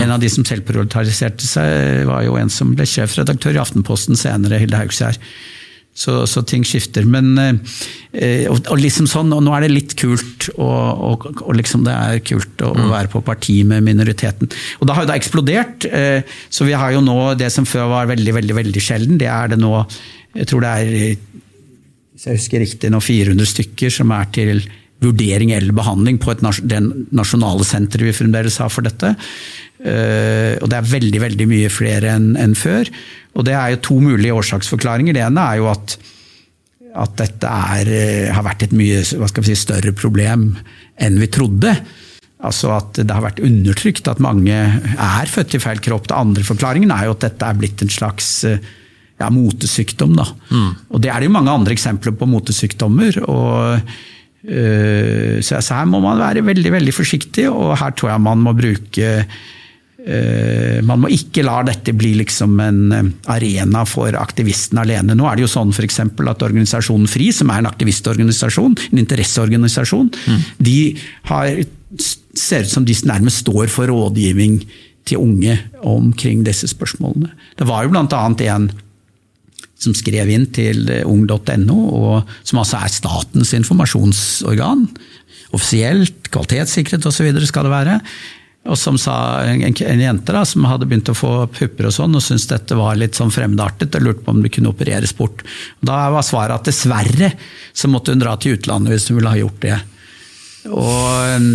En 0.00 0.12
av 0.12 0.20
de 0.22 0.28
som 0.32 0.44
selvproletariserte 0.48 1.44
seg, 1.44 2.06
var 2.08 2.22
jo 2.24 2.38
en 2.40 2.52
som 2.52 2.70
ble 2.76 2.86
sjefredaktør 2.88 3.58
i 3.58 3.60
Aftenposten 3.60 4.16
senere, 4.16 4.60
Hilde 4.62 4.78
Haugskjær. 4.80 5.18
Så, 5.92 6.22
så, 6.24 6.40
ting 6.48 6.62
skifter. 6.64 7.04
Men 7.04 7.34
eh, 7.36 8.46
og, 8.48 8.62
og, 8.64 8.78
liksom 8.80 9.04
sånn, 9.10 9.32
og 9.36 9.42
nå 9.44 9.52
er 9.52 9.66
det 9.66 9.74
litt 9.74 9.92
kult, 10.00 10.48
og, 10.54 11.02
og, 11.04 11.26
og 11.44 11.58
liksom 11.58 11.84
det 11.84 11.92
er 11.92 12.22
kult 12.24 12.64
å, 12.64 12.70
mm. 12.72 12.86
være 12.94 13.12
på 13.12 13.20
parti 13.26 13.58
med 13.68 13.84
minoriteten. 13.84 14.48
Og 14.80 14.88
da 14.88 14.96
har 14.96 15.04
jo 15.04 15.10
det 15.12 15.18
eksplodert. 15.20 15.86
Eh, 15.92 16.24
så 16.48 16.64
vi 16.68 16.72
har 16.80 16.94
jo 16.96 17.04
nå 17.04 17.18
det 17.36 17.52
som 17.52 17.68
før 17.68 17.90
var 17.92 18.08
veldig, 18.08 18.38
veldig, 18.40 18.56
veldig 18.62 18.84
sjelden, 18.84 19.20
det 19.20 19.28
er 19.28 19.52
det 19.52 19.60
nå 19.60 19.74
Jeg 20.32 20.48
tror 20.48 20.64
det 20.64 20.68
er, 20.80 21.16
hvis 22.16 22.24
jeg 22.24 22.38
husker 22.38 22.62
riktig, 22.64 22.88
nå 22.88 23.00
400 23.04 23.50
stykker 23.50 23.92
som 23.92 24.16
er 24.16 24.32
til 24.32 24.64
vurdering 25.02 25.52
eller 25.56 25.74
behandling 25.76 26.20
på 26.22 26.32
et, 26.32 26.44
det 26.68 26.80
nasjonale 27.14 27.66
senteret 27.66 28.08
vi 28.08 28.16
fremdeles 28.16 28.60
har 28.62 28.70
for 28.72 28.86
dette. 28.86 29.14
Eh, 29.82 30.54
og 30.62 30.68
det 30.70 30.78
er 30.78 30.92
veldig 30.92 31.22
veldig 31.24 31.48
mye 31.50 31.70
flere 31.72 32.14
enn 32.16 32.32
en 32.40 32.54
før. 32.58 32.90
Og 33.34 33.46
det 33.48 33.56
er 33.58 33.74
jo 33.74 33.82
to 33.88 33.98
mulige 34.02 34.36
årsaksforklaringer. 34.38 35.16
Det 35.16 35.24
ene 35.24 35.46
er 35.48 35.62
jo 35.62 35.70
at, 35.72 35.96
at 37.04 37.16
dette 37.18 37.56
er, 37.72 37.90
eh, 37.90 38.30
har 38.34 38.46
vært 38.46 38.68
et 38.68 38.76
mye 38.76 39.02
si, 39.04 39.58
større 39.58 39.94
problem 39.96 40.52
enn 41.02 41.18
vi 41.20 41.30
trodde. 41.32 41.74
Altså 42.42 42.72
at 42.74 42.98
det 42.98 43.14
har 43.14 43.22
vært 43.24 43.42
undertrykt 43.42 44.08
at 44.10 44.22
mange 44.22 44.54
er 44.54 45.30
født 45.30 45.56
i 45.58 45.62
feil 45.62 45.82
kropp. 45.82 46.08
Den 46.10 46.18
andre 46.26 46.46
forklaringen 46.46 46.94
er 46.94 47.06
jo 47.06 47.16
at 47.16 47.26
dette 47.26 47.48
er 47.48 47.58
blitt 47.58 47.82
en 47.84 47.92
slags 47.92 48.30
eh, 48.48 48.62
ja, 49.18 49.28
motesykdom. 49.30 50.16
Da. 50.18 50.26
Mm. 50.50 50.72
Og 50.90 51.02
det 51.02 51.12
er 51.12 51.22
det 51.22 51.30
jo 51.30 51.36
mange 51.36 51.54
andre 51.54 51.76
eksempler 51.76 52.14
på 52.18 52.30
motesykdommer. 52.30 53.22
og 53.26 53.94
så, 54.42 55.60
her 55.62 55.84
må 55.86 56.00
man 56.02 56.18
være 56.18 56.42
veldig 56.42 56.72
veldig 56.74 56.94
forsiktig, 56.96 57.44
og 57.46 57.76
her 57.78 57.92
tror 57.94 58.10
jeg 58.10 58.24
man 58.24 58.40
må 58.42 58.56
bruke 58.58 59.10
Eh, 60.02 60.80
man 60.82 60.98
må 60.98 61.10
ikke 61.14 61.44
la 61.46 61.60
dette 61.66 61.92
bli 61.94 62.16
liksom 62.18 62.56
en 62.62 62.80
eh, 62.94 63.10
arena 63.30 63.84
for 63.86 64.16
aktivistene 64.18 64.82
alene. 64.82 65.14
Nå 65.14 65.28
er 65.28 65.38
det 65.38 65.44
jo 65.44 65.52
sånn 65.52 65.74
for 65.74 66.30
at 66.32 66.42
organisasjonen 66.42 67.10
FRI, 67.10 67.28
som 67.36 67.52
er 67.52 67.62
en 67.62 67.70
aktivistorganisasjon, 67.70 68.74
en 68.90 69.02
interesseorganisasjon, 69.02 70.10
mm. 70.10 70.40
de 70.58 70.78
har, 71.30 71.62
ser 72.34 72.66
ut 72.66 72.72
som 72.72 72.88
de 72.88 72.96
nærmest 73.06 73.44
står 73.44 73.70
for 73.70 73.92
rådgivning 73.92 74.64
til 75.06 75.22
unge 75.22 75.58
omkring 75.86 76.42
disse 76.46 76.70
spørsmålene. 76.70 77.30
Det 77.58 77.68
var 77.70 77.86
jo 77.86 77.94
blant 77.94 78.14
annet 78.16 78.46
en 78.50 78.70
som 79.82 79.96
skrev 79.98 80.30
inn 80.30 80.46
til 80.54 80.86
ung.no, 81.02 81.40
ung.no, 81.42 82.20
som 82.46 82.62
altså 82.62 82.82
er 82.82 82.94
statens 82.94 83.54
informasjonsorgan. 83.58 84.86
Offisielt, 85.52 86.30
kvalitetssikret 86.32 87.10
osv. 87.10 87.34
skal 87.48 87.68
det 87.68 87.74
være 87.74 87.98
og 88.62 88.78
som 88.78 88.98
sa, 89.00 89.42
en, 89.50 89.62
en 89.66 90.02
jente 90.04 90.34
da, 90.34 90.44
som 90.46 90.66
hadde 90.70 90.86
begynt 90.86 91.10
å 91.10 91.16
få 91.18 91.30
pupper 91.50 91.88
og 91.88 91.94
sånn, 91.96 92.14
og 92.14 92.22
syntes 92.22 92.46
dette 92.50 92.76
var 92.78 92.98
litt 92.98 93.18
sånn 93.18 93.32
fremmedartet 93.34 93.96
og 93.98 94.04
lurte 94.06 94.22
på 94.22 94.34
om 94.36 94.42
det 94.44 94.52
kunne 94.54 94.70
opereres 94.70 95.14
bort. 95.18 95.42
Da 95.82 96.04
var 96.14 96.22
svaret 96.26 96.60
at 96.60 96.70
dessverre 96.70 97.32
så 97.74 97.90
måtte 97.90 98.14
hun 98.14 98.22
dra 98.22 98.36
til 98.38 98.54
utlandet 98.54 98.94
hvis 98.94 99.08
hun 99.10 99.18
ville 99.18 99.32
ha 99.34 99.40
gjort 99.40 99.58
det. 99.64 99.80
Og 100.70 101.40
um, 101.42 101.48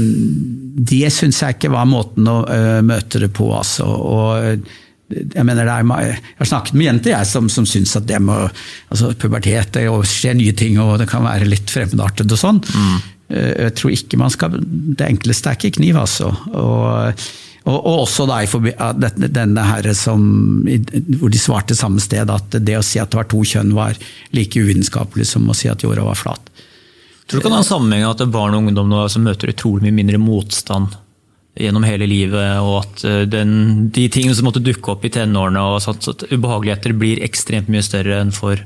det 0.92 1.14
syns 1.16 1.40
jeg 1.46 1.56
ikke 1.56 1.72
var 1.72 1.88
måten 1.88 2.28
å 2.28 2.42
uh, 2.44 2.82
møte 2.84 3.24
det 3.24 3.32
på, 3.38 3.48
altså. 3.56 3.88
Og, 3.88 4.68
jeg 5.08 5.46
mener 5.48 5.70
er, 5.72 5.86
jeg 6.04 6.22
har 6.42 6.50
snakket 6.50 6.76
med 6.76 6.90
jenter 6.90 7.14
jeg, 7.14 7.28
som, 7.30 7.48
som 7.52 7.68
syns 7.70 7.96
at 7.96 8.08
det 8.10 8.20
må, 8.24 8.36
altså 8.92 9.14
pubertet 9.20 9.72
det 9.78 9.86
skjer 10.10 10.36
nye 10.36 10.56
ting 10.58 10.80
og 10.84 10.98
det 11.02 11.08
kan 11.12 11.24
være 11.24 11.48
litt 11.48 11.72
fremmedartet 11.72 12.32
og 12.34 12.42
sånn. 12.42 12.60
Mm. 12.68 12.98
Jeg 13.28 13.74
tror 13.76 13.92
ikke 13.92 14.20
man 14.22 14.32
skal 14.32 14.54
Det 14.56 15.04
enkleste 15.04 15.52
er 15.52 15.58
ikke 15.58 15.82
kniv, 15.82 15.98
altså. 16.00 16.30
Og, 16.56 17.24
og, 17.68 17.76
og 17.76 18.04
også 18.06 18.28
da 18.30 18.38
denne 19.28 19.66
herre 19.68 19.96
som, 19.98 20.22
hvor 21.20 21.34
de 21.34 21.42
svarte 21.42 21.76
samme 21.76 22.04
sted, 22.04 22.32
at 22.32 22.60
det 22.60 22.78
å 22.80 22.86
si 22.86 23.02
at 23.04 23.12
det 23.12 23.20
var 23.20 23.28
to 23.32 23.44
kjønn 23.44 23.76
var 23.76 24.00
like 24.36 24.60
uvitenskapelig 24.60 25.28
som 25.34 25.48
å 25.48 25.56
si 25.58 25.72
at 25.72 25.84
jorda 25.84 26.08
var 26.08 26.20
flat. 26.20 26.54
Tror 27.28 27.42
du 27.42 27.44
kan 27.44 27.58
ha 27.58 27.60
en 27.60 27.68
sammenheng 27.68 28.08
at 28.08 28.24
barn 28.32 28.56
og 28.56 28.64
ungdom 28.64 28.88
nå 28.88 29.04
altså 29.04 29.20
møter 29.20 29.52
utrolig 29.52 29.88
mye 29.88 30.00
mindre 30.00 30.20
motstand 30.24 30.96
gjennom 31.58 31.86
hele 31.88 32.08
livet, 32.10 32.60
og 32.62 32.80
at 32.84 33.04
eh, 33.08 33.24
den, 33.30 33.52
de 33.94 34.08
tingene 34.14 34.36
som 34.38 34.48
måtte 34.48 34.64
dukke 34.64 34.94
opp 34.94 35.06
i 35.08 35.12
tenårene, 35.14 35.64
og 35.64 35.82
sånt, 35.84 36.08
at 36.12 36.26
ubehageligheter 36.30 36.96
blir 36.98 37.24
ekstremt 37.26 37.70
mye 37.74 37.86
større 37.86 38.20
enn 38.22 38.34
for 38.36 38.62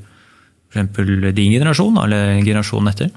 f.eks. 0.72 1.36
din 1.36 1.56
generasjon 1.56 2.00
eller 2.04 2.40
generasjonen 2.44 2.92
etter? 2.92 3.12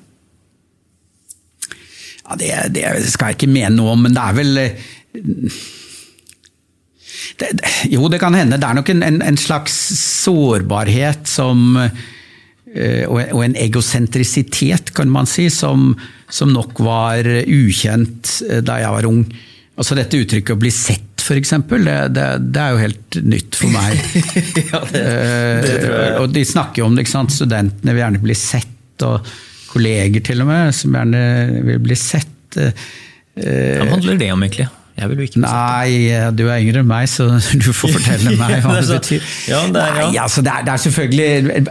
Ja, 2.24 2.36
det, 2.40 2.50
det, 2.76 2.84
skal 3.12 3.32
jeg 3.32 3.40
ikke 3.40 3.52
mene 3.52 3.74
noe 3.76 3.94
om, 3.94 4.04
men 4.06 4.14
det 4.16 4.24
er 4.24 4.36
vel 4.38 4.60
eh, 4.62 4.84
det, 7.40 7.50
Jo, 7.90 8.06
det 8.12 8.20
kan 8.22 8.36
hende. 8.36 8.60
Det 8.60 8.68
er 8.68 8.78
nok 8.78 8.92
en, 8.94 9.02
en, 9.10 9.40
slags 9.40 9.74
sårbarhet 10.22 11.26
som 11.30 11.80
eh, 11.80 13.04
og 13.10 13.42
en 13.42 13.58
egosentrisitet, 13.58 14.94
kan 14.94 15.10
man 15.10 15.26
si, 15.30 15.48
som, 15.50 15.92
som, 16.30 16.54
nok 16.54 16.78
var 16.82 17.26
ukjent 17.26 18.38
da 18.66 18.78
jeg 18.82 18.94
var 18.98 19.10
ung. 19.10 19.26
Altså 19.74 19.96
Dette 19.98 20.20
uttrykket 20.22 20.54
å 20.54 20.60
bli 20.60 20.70
sett, 20.70 21.24
f.eks., 21.24 21.54
det, 21.70 21.96
det, 22.14 22.26
det 22.54 22.60
er 22.62 22.74
jo 22.76 22.82
helt 22.84 23.16
nytt 23.24 23.56
for 23.58 23.72
meg. 23.74 23.98
ja, 24.70 24.82
det, 24.92 25.02
og 26.20 26.28
de 26.34 26.44
snakker 26.46 26.82
jo 26.82 26.90
om 26.90 26.94
det, 26.94 27.06
ikke 27.06 27.16
sant? 27.16 27.34
studentene 27.34 27.96
vil 27.96 28.04
gjerne 28.04 28.22
bli 28.22 28.38
sett. 28.38 28.70
og 29.02 29.26
kolleger 29.74 30.22
til 30.22 30.44
og 30.44 30.50
med, 30.50 30.70
som 30.76 30.94
gjerne 30.94 31.24
vil 31.66 31.82
bli 31.82 31.96
sett. 31.98 32.58
Eh, 32.60 32.86
Hva 33.34 33.90
handler 33.90 34.20
det 34.20 34.30
om, 34.30 34.44
egentlig? 34.46 34.68
Jeg 34.94 35.08
vil 35.10 35.18
jo 35.18 35.24
ikke. 35.26 35.40
Nei, 35.42 36.30
du 36.38 36.44
er 36.46 36.60
yngre 36.62 36.84
enn 36.84 36.86
meg, 36.86 37.08
så 37.10 37.24
du 37.64 37.70
får 37.74 37.90
fortelle 37.96 38.36
meg 38.38 38.60
hva 38.62 38.76
det 38.78 38.84
det 38.86 38.98
betyr. 39.00 39.24
ja, 39.50 39.62
det 39.74 39.80
er- 39.82 39.96
ja. 39.98 40.04
Nei, 40.06 40.20
altså 40.22 40.44
det 40.46 40.52
er, 40.52 40.62
det 40.68 40.72
er 40.76 40.82
selvfølgelig 40.84 41.64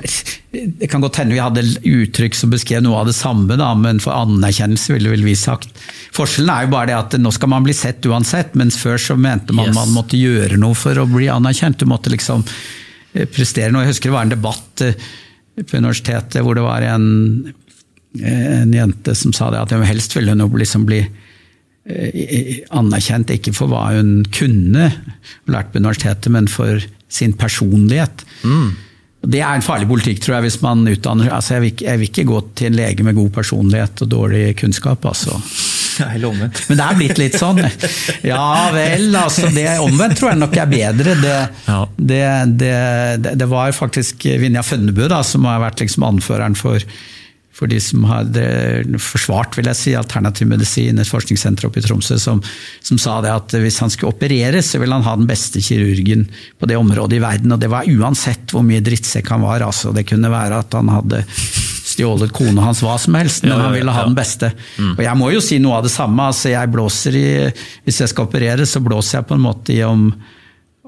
Det 0.82 0.90
kan 0.92 1.02
godt 1.06 1.22
hende 1.22 1.34
vi 1.38 1.40
hadde 1.40 1.64
uttrykk 1.88 2.36
som 2.36 2.52
beskrev 2.52 2.84
noe 2.84 3.00
av 3.00 3.08
det 3.08 3.16
samme, 3.16 3.56
da, 3.58 3.70
men 3.80 4.02
for 4.04 4.12
anerkjennelse 4.18 4.94
ville 4.98 5.10
vel 5.16 5.24
vi 5.26 5.38
sagt. 5.40 5.72
Forskjellen 6.14 6.52
er 6.54 6.68
jo 6.68 6.74
bare 6.76 6.92
det 6.92 6.98
at 7.00 7.16
nå 7.24 7.32
skal 7.34 7.54
man 7.56 7.64
bli 7.66 7.74
sett 7.80 8.06
uansett, 8.12 8.54
mens 8.60 8.76
før 8.82 9.00
så 9.02 9.16
mente 9.18 9.56
man 9.56 9.72
Yes. 9.72 9.80
man 9.80 9.96
måtte 9.96 10.20
gjøre 10.20 10.60
noe 10.62 10.76
for 10.78 11.00
å 11.02 11.08
bli 11.10 11.32
anerkjent. 11.32 11.80
Du 11.80 11.88
måtte 11.90 12.12
liksom 12.14 12.44
eh, 12.44 13.24
prestere 13.32 13.72
noe. 13.74 13.88
Jeg 13.88 13.96
husker 13.96 14.12
det 14.12 14.18
var 14.20 14.28
en 14.28 14.36
debatt 14.36 14.84
eh, 14.86 15.00
på 15.64 15.80
universitetet 15.80 16.44
hvor 16.44 16.60
det 16.60 16.68
var 16.68 16.84
en, 16.92 17.54
en 18.20 18.74
jente 18.76 19.16
som 19.18 19.32
sa 19.34 19.48
det 19.56 19.64
at 19.64 19.72
hun 19.74 19.88
helst 19.88 20.14
ville 20.20 20.36
hun 20.36 20.44
liksom 20.60 20.84
bli 20.92 21.02
eh, 21.08 21.23
anerkjent 22.74 23.32
ikke 23.36 23.54
for 23.56 23.68
hva 23.72 23.90
hun 23.98 24.22
kunne 24.34 24.90
lært 25.52 25.74
på 25.74 25.82
universitetet, 25.82 26.32
men 26.32 26.48
for 26.52 26.80
sin 27.14 27.34
personlighet. 27.38 28.24
Mm. 28.48 28.72
Det 29.24 29.40
er 29.40 29.56
en 29.56 29.64
farlig 29.64 29.88
politikk, 29.88 30.20
tror 30.20 30.36
jeg, 30.38 30.44
hvis 30.50 30.58
man 30.64 30.82
utdanner 30.92 31.30
altså 31.32 31.54
jeg, 31.56 31.62
vil, 31.64 31.72
ikke- 31.72 31.86
jeg 31.88 32.00
vil 32.02 32.10
ikke 32.10 32.26
gå 32.28 32.40
til 32.60 32.68
en 32.68 32.76
lege 32.76 33.04
med 33.08 33.16
god 33.16 33.30
personlighet 33.38 34.02
og 34.04 34.10
dårlig 34.12 34.42
kunnskap, 34.60 35.06
altså. 35.06 35.38
Eller 36.14 36.28
omvendt. 36.28 36.64
Men 36.68 36.80
det 36.80 36.86
er 36.90 36.98
blitt 36.98 37.20
litt 37.22 37.36
sånn. 37.38 37.60
Ja 38.26 38.72
vel, 38.74 39.12
altså 39.16 39.52
det 39.54 39.68
omvendt 39.80 40.18
tror 40.20 40.32
jeg 40.34 40.40
nok 40.42 40.58
er 40.58 40.72
bedre. 40.72 41.14
Det, 41.22 41.36
Ja. 41.70 41.80
det, 41.96 42.22
det, 42.58 43.38
det, 43.40 43.48
var 43.52 43.72
faktisk 43.78 44.26
Vinja 44.42 44.64
Fønnebu 44.66 45.06
da, 45.08 45.22
som 45.24 45.46
har 45.46 45.62
vært 45.62 45.84
liksom 45.86 46.04
anføreren 46.10 46.58
for, 46.58 46.82
for 47.54 47.70
de 47.70 47.78
som 47.82 48.06
hadde 48.10 48.44
forsvart 49.02 49.58
vil 49.58 49.68
jeg 49.70 49.78
si, 49.78 49.92
alternativ 49.98 50.50
medisin, 50.50 50.98
et 50.98 51.10
forskningssenter 51.10 51.68
oppe 51.68 51.82
i 51.82 51.86
Tromsø, 51.86 52.18
som, 52.22 52.42
som 52.82 53.00
sa 53.02 53.20
det 53.22 53.30
at 53.34 53.54
hvis 53.62 53.78
han 53.84 53.94
skulle 53.94 54.16
opereres, 54.16 54.72
så 54.74 54.82
ville 54.82 54.98
han 54.98 55.06
ha 55.06 55.14
den 55.20 55.30
beste 55.30 55.62
kirurgen 55.62 56.26
på 56.58 56.70
det 56.70 56.80
området 56.82 57.20
i 57.20 57.22
verden. 57.24 57.54
Og 57.54 57.62
det 57.62 57.70
var 57.70 57.90
uansett 57.90 58.54
hvor 58.54 58.66
mye 58.66 58.82
drittsekk 58.84 59.30
han 59.36 59.46
var. 59.46 59.68
altså 59.68 59.94
Det 59.94 60.08
kunne 60.10 60.34
være 60.34 60.64
at 60.66 60.74
han 60.80 60.90
hadde 60.90 61.22
stjålet 61.94 62.34
kona 62.34 62.66
hans, 62.66 62.82
hva 62.82 62.98
som 62.98 63.20
helst, 63.20 63.46
men 63.46 63.60
han 63.60 63.76
ville 63.76 63.94
ha 63.94 64.06
den 64.08 64.18
beste. 64.18 64.50
Og 64.96 65.04
jeg 65.06 65.20
må 65.20 65.30
jo 65.36 65.42
si 65.44 65.60
noe 65.62 65.78
av 65.78 65.86
det 65.86 65.94
samme. 65.94 66.30
altså 66.34 66.56
jeg 66.56 66.74
blåser 66.74 67.20
i, 67.20 67.28
Hvis 67.86 68.02
jeg 68.02 68.10
skal 68.10 68.26
operere, 68.26 68.66
så 68.66 68.82
blåser 68.82 69.20
jeg 69.20 69.30
på 69.30 69.38
en 69.38 69.46
måte 69.46 69.76
i 69.76 69.84
om, 69.86 70.08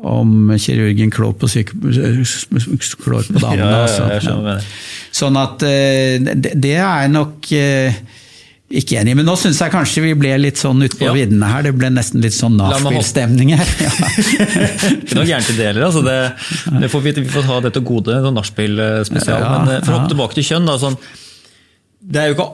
om 0.05 0.51
kirurgen 0.61 1.09
klår 1.13 1.33
på, 1.39 1.47
klår 1.49 3.25
på 3.31 3.39
damene. 3.41 3.63
Ja, 3.63 3.69
ja, 3.71 3.87
ja, 3.87 4.19
altså. 4.19 4.35
mener. 4.43 4.67
Sånn 5.15 5.39
at 5.39 5.63
eh, 5.65 6.19
det, 6.53 6.75
er 6.77 7.09
nok 7.09 7.49
eh, 7.55 7.97
ikke 8.75 8.99
enig. 9.01 9.15
Men 9.17 9.27
nå 9.29 9.35
syns 9.39 9.61
jeg 9.63 9.73
kanskje 9.73 10.03
vi 10.05 10.13
ble 10.19 10.33
litt 10.41 10.59
sånn 10.61 10.81
ute 10.83 10.97
på 10.99 11.07
Ja. 11.07 11.15
viddene 11.15 11.49
her. 11.49 11.65
Det 11.65 11.73
ble 11.77 11.89
nesten 11.95 12.21
litt 12.23 12.35
sånn 12.37 12.57
nachspiel-stemning 12.59 13.55
her. 13.55 13.73
Ja. 13.85 13.91
Ikke 14.99 15.19
noe 15.19 15.27
gærent 15.29 15.49
i 15.53 15.57
det 15.57 15.69
heller. 15.71 15.87
Altså 15.89 16.05
det, 16.05 16.17
det 16.83 16.91
får 16.91 17.05
vi, 17.05 17.15
vi 17.23 17.33
får 17.33 17.49
ta 17.49 17.59
det 17.65 17.73
til 17.77 17.85
gode, 17.87 18.21
sånn 18.25 18.37
nachspiel-spesial. 18.37 19.41
Ja, 19.41 19.51
Men 19.57 19.75
eh, 19.77 19.83
for 19.85 19.93
å 19.93 19.97
ja. 19.97 19.99
hoppe 20.01 20.13
tilbake 20.13 20.39
til 20.39 20.49
kjønn. 20.51 20.69
Da, 20.69 20.77
sånn, 20.81 20.97
det 22.05 22.21
er 22.21 22.31
jo 22.31 22.37
ikke 22.37 22.49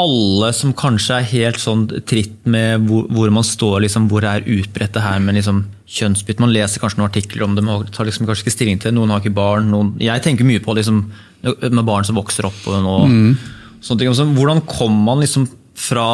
alle 0.00 0.50
som 0.56 0.72
kanskje 0.74 1.16
er 1.20 1.28
helt 1.30 1.60
sånn 1.62 1.84
tritt 2.08 2.36
med 2.50 2.86
hvor, 2.88 3.06
hvor 3.14 3.30
man 3.34 3.46
står, 3.46 3.84
liksom, 3.84 4.08
hvor 4.10 4.26
er 4.26 4.46
utbredt 4.50 4.96
det 4.96 5.04
her 5.04 5.20
med 5.22 5.38
liksom, 5.38 5.64
kjønnsbytte. 5.86 6.42
Man 6.42 6.54
leser 6.54 6.82
kanskje 6.82 6.98
noen 6.98 7.10
artikler 7.10 7.44
om 7.46 7.54
det, 7.54 7.62
men 7.66 7.84
tar 7.94 8.08
liksom 8.08 8.26
kanskje 8.26 8.46
ikke 8.46 8.56
stilling 8.56 8.80
til 8.82 8.90
det. 8.90 8.96
Noen 8.98 9.14
har 9.14 9.22
ikke 9.22 9.36
barn. 9.36 9.68
Noen, 9.70 9.92
jeg 10.02 10.24
tenker 10.24 10.48
mye 10.48 10.62
på 10.64 10.74
liksom, 10.78 11.04
med 11.44 11.84
barn 11.86 12.06
som 12.08 12.18
vokser 12.18 12.48
opp. 12.48 12.58
Og, 12.66 12.88
og, 12.90 13.44
sånne 13.84 14.02
ting. 14.02 14.10
Altså, 14.10 14.26
hvordan 14.34 14.64
kommer 14.66 15.06
man 15.12 15.22
liksom 15.22 15.46
fra 15.78 16.08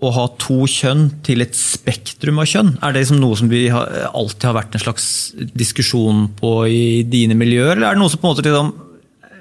å 0.00 0.10
ha 0.16 0.26
to 0.40 0.64
kjønn 0.70 1.06
til 1.26 1.44
et 1.44 1.54
spektrum 1.56 2.40
av 2.42 2.48
kjønn? 2.50 2.74
Er 2.80 2.94
det 2.94 3.04
liksom 3.04 3.20
noe 3.22 3.38
som 3.38 3.50
vi 3.52 3.66
har, 3.70 4.10
alltid 4.10 4.48
har 4.48 4.56
vært 4.56 4.74
en 4.74 4.84
slags 4.88 5.08
diskusjon 5.54 6.26
på 6.40 6.54
i 6.66 6.84
dine 7.06 7.36
miljøer, 7.38 7.76
eller 7.76 7.90
er 7.90 7.98
det 7.98 8.02
noe 8.02 8.12
som 8.12 8.22
på 8.22 8.26
en 8.26 8.34
måte 8.34 8.46
liksom 8.48 8.72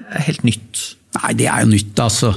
er 0.09 0.25
helt 0.27 0.45
nytt? 0.45 0.83
Nei, 1.19 1.31
det 1.39 1.47
er 1.49 1.63
jo 1.63 1.71
nytt, 1.71 2.01
altså. 2.03 2.33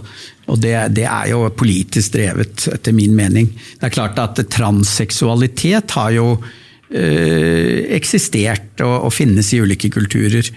Og 0.50 0.58
det, 0.58 0.74
det 0.96 1.06
er 1.06 1.30
jo 1.30 1.44
politisk 1.54 2.16
drevet, 2.16 2.66
etter 2.74 2.94
min 2.96 3.14
mening. 3.14 3.52
Det 3.78 3.86
er 3.86 3.94
klart 3.94 4.18
at 4.18 4.40
transseksualitet 4.50 5.94
har 5.94 6.10
jo 6.16 6.26
øh, 6.90 7.78
eksistert 7.94 8.82
og, 8.82 9.06
og 9.06 9.12
finnes 9.14 9.52
i 9.54 9.60
ulike 9.62 9.90
kulturer. 9.94 10.50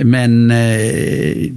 Men 0.00 0.50
øh, 0.50 1.50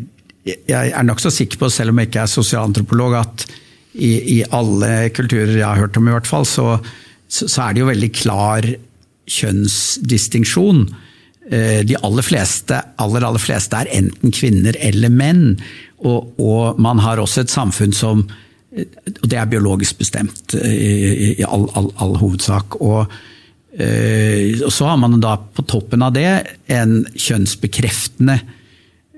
jeg 0.44 0.92
er 0.92 1.06
nokså 1.08 1.32
sikker 1.32 1.62
på, 1.62 1.70
selv 1.72 1.94
om 1.94 2.02
jeg 2.02 2.12
ikke 2.12 2.26
er 2.26 2.32
sosialantropolog, 2.32 3.16
at 3.22 3.46
i, 3.94 4.40
i 4.40 4.44
alle 4.52 5.10
kulturer 5.16 5.56
jeg 5.56 5.66
har 5.68 5.80
hørt 5.86 5.98
om, 5.98 6.10
i 6.10 6.16
hvert 6.16 6.28
fall, 6.28 6.46
så, 6.50 6.78
så, 7.30 7.48
så 7.48 7.68
er 7.68 7.74
det 7.74 7.84
jo 7.84 7.92
veldig 7.92 8.12
klar 8.18 8.68
kjønnsdistinksjon. 9.30 10.84
Eh, 11.52 11.80
De 11.88 11.98
aller 12.04 12.26
fleste, 12.26 12.82
aller, 13.00 13.24
aller 13.24 13.42
fleste 13.44 13.80
er 13.80 13.92
enten 13.96 14.34
kvinner 14.36 14.78
eller 14.84 15.14
menn. 15.14 15.46
Og, 16.04 16.34
og 16.42 16.80
man 16.82 17.00
har 17.04 17.22
også 17.22 17.44
et 17.44 17.54
samfunn 17.54 17.96
som 17.96 18.26
Og 18.74 19.28
det 19.30 19.38
er 19.38 19.46
biologisk 19.46 20.00
bestemt 20.00 20.56
eh, 20.58 20.74
i, 20.74 21.28
i 21.38 21.46
all, 21.46 21.68
all, 21.78 21.92
all 22.02 22.16
hovedsak. 22.18 22.80
Og, 22.82 23.12
eh, 23.78 24.58
og 24.66 24.72
så 24.74 24.88
har 24.90 24.98
man 24.98 25.20
da 25.22 25.36
på 25.38 25.66
toppen 25.70 26.02
av 26.02 26.16
det 26.16 26.26
en 26.74 27.04
kjønnsbekreftende 27.14 28.40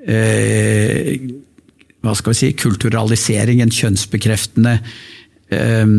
eh, 0.04 1.16
hva 2.06 2.14
skal 2.20 2.36
vi 2.36 2.40
si, 2.42 2.52
kulturalisering, 2.60 3.64
en 3.64 3.74
kjønnsbekreftende 3.74 4.76
eh, 5.56 5.96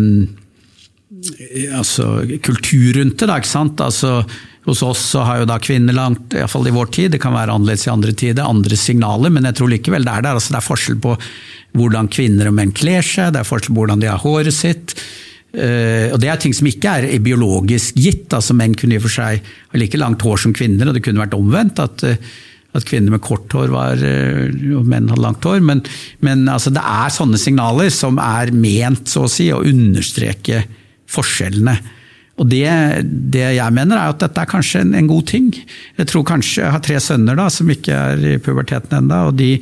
altså, 1.74 2.10
kultur 2.44 3.00
rundt 3.00 3.18
det. 3.18 3.30
Da, 3.30 3.40
ikke 3.40 3.50
sant? 3.50 3.82
Altså, 3.82 4.20
hos 4.66 4.82
oss 4.82 5.02
så 5.12 5.22
har 5.26 5.40
jo 5.40 5.48
da 5.48 5.58
kvinner 5.62 5.94
langt, 5.94 6.34
iallfall 6.34 6.66
i 6.66 6.74
vår 6.74 6.88
tid, 6.94 7.12
det 7.14 7.20
kan 7.22 7.34
være 7.36 7.54
annerledes 7.54 7.86
i 7.86 7.92
andre 7.92 8.14
tider, 8.18 8.42
andre 8.46 8.78
signaler, 8.78 9.30
men 9.32 9.46
jeg 9.46 9.60
tror 9.60 9.70
likevel 9.70 10.06
det 10.06 10.14
er 10.16 10.26
der. 10.26 10.38
Altså, 10.40 10.54
det 10.54 10.58
er 10.58 10.66
forskjell 10.66 10.98
på 11.04 11.14
hvordan 11.76 12.10
kvinner 12.10 12.50
og 12.50 12.56
menn 12.56 12.74
kler 12.74 13.04
seg, 13.06 13.32
det 13.34 13.42
er 13.42 13.48
forskjell 13.48 13.76
på 13.76 13.84
hvordan 13.84 14.02
de 14.02 14.10
har 14.10 14.22
håret 14.22 14.54
sitt. 14.54 14.96
Uh, 15.56 16.12
og 16.12 16.18
Det 16.20 16.28
er 16.28 16.40
ting 16.42 16.52
som 16.56 16.66
ikke 16.68 16.98
er 16.98 17.22
biologisk 17.24 17.96
gitt. 17.96 18.34
altså 18.34 18.52
Menn 18.58 18.74
kunne 18.76 18.96
i 18.96 19.00
og 19.00 19.06
for 19.06 19.14
seg 19.14 19.46
ha 19.46 19.78
like 19.80 19.96
langt 19.96 20.24
hår 20.26 20.42
som 20.42 20.52
kvinner, 20.56 20.90
og 20.90 20.98
det 20.98 21.04
kunne 21.06 21.22
vært 21.22 21.38
omvendt. 21.38 21.80
at 21.80 22.04
eh, 22.04 22.18
at 22.76 22.84
kvinner 22.84 23.14
med 23.14 23.22
kort 23.24 23.52
hår 23.56 23.70
var, 23.72 24.02
eh, 24.04 24.52
og 24.76 24.84
menn 24.84 25.08
hadde 25.08 25.22
langt 25.24 25.46
hår. 25.48 25.62
Men, 25.64 25.80
men 26.20 26.44
altså, 26.52 26.68
det 26.74 26.82
er 26.84 27.14
sånne 27.14 27.40
signaler 27.40 27.88
som 27.94 28.20
er 28.20 28.52
ment 28.52 29.08
så 29.08 29.24
å 29.24 29.30
si, 29.32 29.48
å 29.48 29.62
understreke 29.64 30.64
forskjellene. 31.08 31.78
Og 32.36 32.48
det, 32.52 32.68
det 33.32 33.46
jeg 33.56 33.72
mener 33.72 33.96
er 33.96 34.12
at 34.12 34.20
dette 34.20 34.42
er 34.42 34.50
kanskje 34.50 34.82
en, 34.84 34.92
en 34.98 35.08
god 35.08 35.24
ting. 35.30 35.48
Jeg 35.96 36.08
tror 36.10 36.24
kanskje, 36.28 36.64
jeg 36.66 36.74
har 36.74 36.82
tre 36.84 36.98
sønner 37.00 37.38
da, 37.38 37.48
som 37.52 37.70
ikke 37.72 37.96
er 37.96 38.26
i 38.34 38.36
puberteten 38.42 38.98
ennå. 38.98 39.20
og 39.30 39.38
de, 39.38 39.54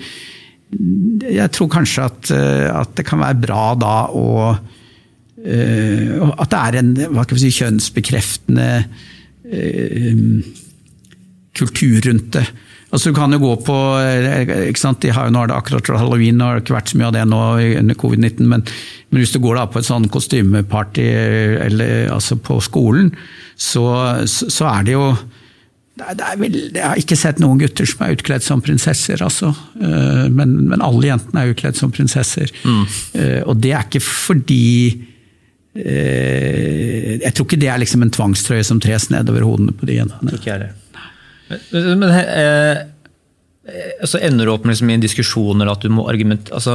Jeg 1.36 1.52
tror 1.54 1.70
kanskje 1.70 2.08
at, 2.08 2.32
eh, 2.34 2.66
at 2.74 2.96
det 2.98 3.06
kan 3.06 3.22
være 3.22 3.38
bra 3.44 3.64
da 3.78 3.94
å 4.10 4.26
eh, 4.50 6.18
At 6.34 6.50
det 6.50 6.60
er 6.60 6.80
en 6.80 6.92
hva 7.14 7.26
skal 7.26 7.38
vi 7.38 7.44
si, 7.44 7.54
kjønnsbekreftende 7.60 8.68
eh, 9.44 10.22
kultur 11.54 12.10
rundt 12.10 12.32
det. 12.34 12.46
Altså 12.94 13.10
Du 13.10 13.16
kan 13.16 13.34
jo 13.34 13.40
gå 13.42 13.52
på 13.66 13.76
eh, 13.98 14.42
ikke 14.70 14.78
sant? 14.80 15.02
De 15.02 15.10
har 15.14 15.26
jo, 15.26 15.34
Nå 15.34 15.42
er 15.42 15.50
det 15.50 15.58
akkurat 15.58 15.88
halloween, 15.98 16.38
og 16.38 16.46
det 16.46 16.50
har 16.52 16.60
ikke 16.62 16.76
vært 16.76 16.92
så 16.92 16.98
mye 17.00 17.08
av 17.10 17.14
det 17.16 17.24
nå 17.26 17.40
under 17.82 17.98
covid-19. 17.98 18.50
Men, 18.50 18.66
men 19.10 19.22
hvis 19.22 19.34
du 19.34 19.40
går 19.42 19.58
da 19.58 19.64
på 19.70 19.80
et 19.80 19.88
sånn 19.88 20.06
kostymeparty 20.14 21.06
eller, 21.66 21.94
altså 22.14 22.38
på 22.38 22.60
skolen, 22.62 23.10
så, 23.58 23.86
så, 24.30 24.68
er 24.70 24.86
det 24.86 24.94
jo 24.94 25.08
det 25.94 26.04
er, 26.06 26.14
det 26.18 26.28
er 26.28 26.38
vel, 26.38 26.54
Jeg 26.74 26.84
har 26.84 27.02
ikke 27.02 27.18
sett 27.18 27.42
noen 27.42 27.58
gutter 27.62 27.86
som 27.86 28.06
er 28.06 28.14
utkledd 28.14 28.46
som 28.46 28.62
prinsesser, 28.62 29.22
altså. 29.26 29.50
Eh, 29.74 30.24
Men, 30.30 30.54
men 30.70 30.82
alle 30.82 31.10
jentene 31.10 31.42
er 31.42 31.52
utkledd 31.54 31.80
som 31.80 31.90
prinsesser. 31.94 32.54
Mm. 32.62 32.86
Og 33.50 33.58
det 33.58 33.74
er 33.74 33.88
ikke 33.88 34.04
fordi 34.06 34.70
eh, 35.74 37.18
Jeg 37.26 37.34
tror 37.34 37.50
ikke 37.50 37.62
det 37.66 37.74
er 37.74 37.82
liksom 37.82 38.06
en 38.06 38.14
tvangstrøye 38.14 38.70
som 38.70 38.78
tres 38.82 39.10
nedover 39.10 39.46
hodene 39.50 39.74
på 39.74 39.90
de 39.90 39.98
jentene. 39.98 40.38
Ikke 40.38 40.52
jeg 40.52 40.66
det. 40.68 40.72
Men, 41.72 42.02
men 42.02 42.10
eh, 42.12 42.82
eh, 43.68 44.04
så 44.08 44.20
ender 44.22 44.46
du 44.46 44.54
opp 44.54 44.66
med 44.66 44.74
liksom 44.74 44.90
i 44.90 44.98
eller 44.98 45.72
at 45.72 45.84
du 45.84 45.92
må 45.92 46.08
argumentere 46.10 46.58
altså, 46.58 46.74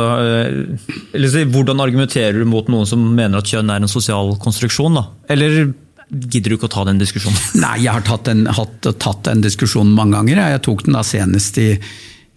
eller 1.13 1.45
Hvordan 1.53 1.83
argumenterer 1.83 2.39
du 2.39 2.45
mot 2.49 2.67
noen 2.67 2.89
som 2.89 3.03
mener 3.15 3.39
at 3.41 3.51
kjønn 3.51 3.69
er 3.69 3.83
en 3.83 3.91
sosial 3.91 4.35
konstruksjon? 4.41 4.97
da? 4.99 5.07
Eller 5.29 5.71
gidder 6.09 6.49
du 6.49 6.57
ikke 6.57 6.69
å 6.69 6.73
ta 6.73 6.85
den 6.89 7.01
diskusjonen? 7.01 7.39
Nei, 7.63 7.79
jeg 7.85 7.93
har 7.93 8.05
tatt 8.05 8.29
den, 8.29 8.45
hatt, 8.49 8.77
tatt 9.01 9.25
den 9.29 9.43
diskusjonen 9.45 9.93
mange 9.97 10.17
ganger. 10.17 10.45
Jeg 10.55 10.63
tok 10.65 10.85
den 10.87 10.97
da 10.97 11.03
senest 11.05 11.59
i, 11.61 11.69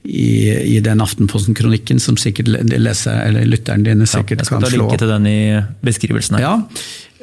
i, 0.04 0.26
i 0.76 0.80
den 0.84 1.00
Aftenposten-kronikken 1.04 2.02
som 2.02 2.18
sikkert 2.20 2.52
leser, 2.52 3.22
eller 3.28 3.48
lytteren 3.48 3.86
dine 3.86 4.08
sikkert 4.08 4.44
kan 4.44 4.48
slå. 4.48 4.60
Jeg 4.60 4.66
skal 4.66 4.68
ta 4.68 4.76
linke 4.76 5.00
til 5.00 5.14
den 5.14 5.30
i 5.30 5.40
beskrivelsen 5.86 6.38
her. 6.38 6.44
Ja, 6.44 6.54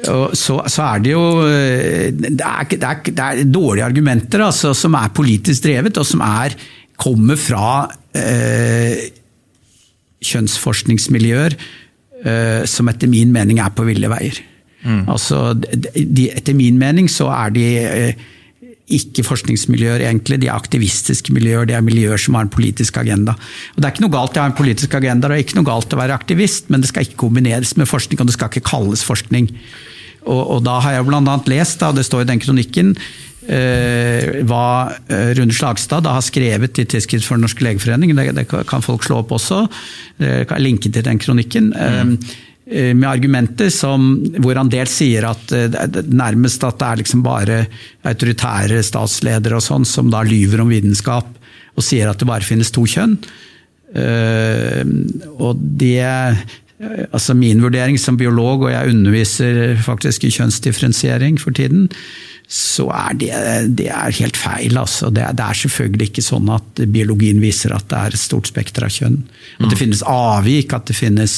så, 0.00 0.56
så 0.70 0.84
er 0.86 1.02
det 1.04 1.12
jo 1.12 1.24
eh, 1.44 2.08
det 2.14 2.40
er, 2.40 2.68
det 2.70 2.82
er, 2.88 3.00
det 3.04 3.24
er 3.24 3.42
dårlige 3.52 3.88
argumenter 3.90 4.46
altså, 4.46 4.72
som 4.76 4.96
er 4.98 5.12
politisk 5.16 5.66
drevet, 5.66 5.98
og 6.00 6.06
som 6.08 6.22
er, 6.24 6.56
kommer 7.00 7.38
fra 7.40 7.88
eh, 8.16 9.10
kjønnsforskningsmiljøer 10.24 11.56
eh, 11.56 12.62
som 12.68 12.88
etter 12.92 13.10
min 13.12 13.32
mening 13.34 13.60
er 13.62 13.72
på 13.76 13.86
ville 13.88 14.10
veier. 14.12 14.40
Altså, 14.80 15.52
de, 15.60 16.30
etter 16.32 16.56
min 16.56 16.78
mening 16.80 17.08
så 17.12 17.28
er 17.34 17.52
de 17.52 17.64
eh, 17.84 18.28
ikke 18.96 19.24
forskningsmiljøer, 19.26 20.04
egentlig. 20.06 20.40
De 20.42 20.48
er 20.50 20.56
aktivistiske 20.56 21.34
miljøer, 21.36 21.68
de 21.68 21.76
er 21.78 21.86
miljøer 21.86 22.20
som 22.20 22.36
har 22.38 22.46
en 22.46 22.52
politisk 22.52 22.98
agenda. 23.00 23.36
Og 23.74 23.80
Det 23.80 23.86
er 23.86 23.94
ikke 23.94 24.06
noe 24.06 24.16
galt 24.16 24.36
i 24.36 24.40
å 24.40 24.44
ha 24.44 24.50
en 24.50 24.58
politisk 24.58 24.98
agenda, 24.98 25.28
det 25.28 25.38
er 25.38 25.46
ikke 25.46 25.58
noe 25.60 25.70
galt 25.70 25.94
å 25.94 26.00
være 26.00 26.16
aktivist, 26.16 26.68
men 26.70 26.82
det 26.82 26.90
skal 26.90 27.06
ikke 27.06 27.22
kombineres 27.24 27.76
med 27.78 27.90
forskning, 27.90 28.20
og 28.20 28.30
det 28.30 28.36
skal 28.36 28.52
ikke 28.52 28.68
kalles 28.70 29.06
forskning. 29.06 29.50
Og, 30.26 30.42
og 30.56 30.62
da 30.66 30.78
har 30.84 30.98
jeg 30.98 31.08
bl.a. 31.08 31.36
lest, 31.48 31.82
og 31.86 31.96
det 31.96 32.06
står 32.08 32.26
i 32.26 32.30
den 32.32 32.42
kronikken, 32.42 32.92
eh, 33.48 34.42
hva 34.48 34.66
eh, 35.08 35.32
Rune 35.38 35.54
Slagstad 35.56 36.04
da 36.04 36.14
har 36.18 36.26
skrevet 36.26 36.82
i 36.82 36.84
Tidsskrift 36.84 37.26
for 37.26 37.38
Den 37.38 37.46
norske 37.46 37.64
legeforening, 37.64 38.12
det, 38.18 38.30
det, 38.36 38.46
kan 38.50 38.84
folk 38.84 39.06
slå 39.06 39.22
opp 39.22 39.34
også, 39.38 39.64
eh, 40.20 40.44
kan 40.50 40.62
linke 40.62 40.92
til 40.92 41.06
den 41.06 41.20
kronikken. 41.22 41.72
Mm. 41.72 42.16
Med 42.70 43.06
argumenter 43.08 43.66
som, 43.74 44.12
hvor 44.38 44.54
han 44.54 44.70
dels 44.70 44.92
sier 45.00 45.24
at 45.26 45.50
nærmest 46.06 46.62
at 46.62 46.78
det 46.78 46.86
er 46.86 47.00
liksom 47.00 47.24
bare 47.24 47.56
autoritære 48.06 48.78
statsledere 48.86 49.58
og 49.58 49.64
sånn 49.64 49.86
som 49.88 50.12
da 50.12 50.20
lyver 50.22 50.62
om 50.62 50.70
vitenskap 50.70 51.26
og 51.74 51.82
sier 51.82 52.10
at 52.10 52.22
det 52.22 52.28
bare 52.30 52.46
finnes 52.46 52.70
to 52.70 52.84
kjønn. 52.86 53.16
Og 55.42 55.64
det 55.82 56.06
altså 57.12 57.34
Min 57.36 57.60
vurdering 57.62 57.98
som 58.00 58.16
biolog, 58.16 58.64
og 58.64 58.72
jeg 58.72 58.94
underviser 58.94 59.76
faktisk 59.84 60.24
i 60.24 60.32
kjønnsdifferensiering 60.32 61.40
for 61.40 61.52
tiden, 61.56 61.88
så 62.50 62.88
er 62.90 63.18
det, 63.20 63.34
det 63.78 63.90
er 63.94 64.16
helt 64.16 64.38
feil. 64.38 64.78
Altså. 64.80 65.10
Det, 65.14 65.22
er, 65.22 65.36
det, 65.38 65.44
er, 65.44 65.58
selvfølgelig 65.60 66.08
ikke 66.10 66.24
sånn 66.24 66.48
at 66.50 66.82
biologien 66.90 67.38
viser 67.42 67.76
at 67.76 67.86
det 67.92 68.00
er 68.00 68.16
et 68.16 68.22
stort 68.22 68.50
spekter 68.50 68.88
av 68.88 68.94
kjønn. 68.94 69.20
At 69.60 69.68
det 69.68 69.76
mm. 69.76 69.82
finnes 69.84 70.02
avvik, 70.02 70.74
at 70.74 70.88
det 70.90 70.96
finnes 70.98 71.36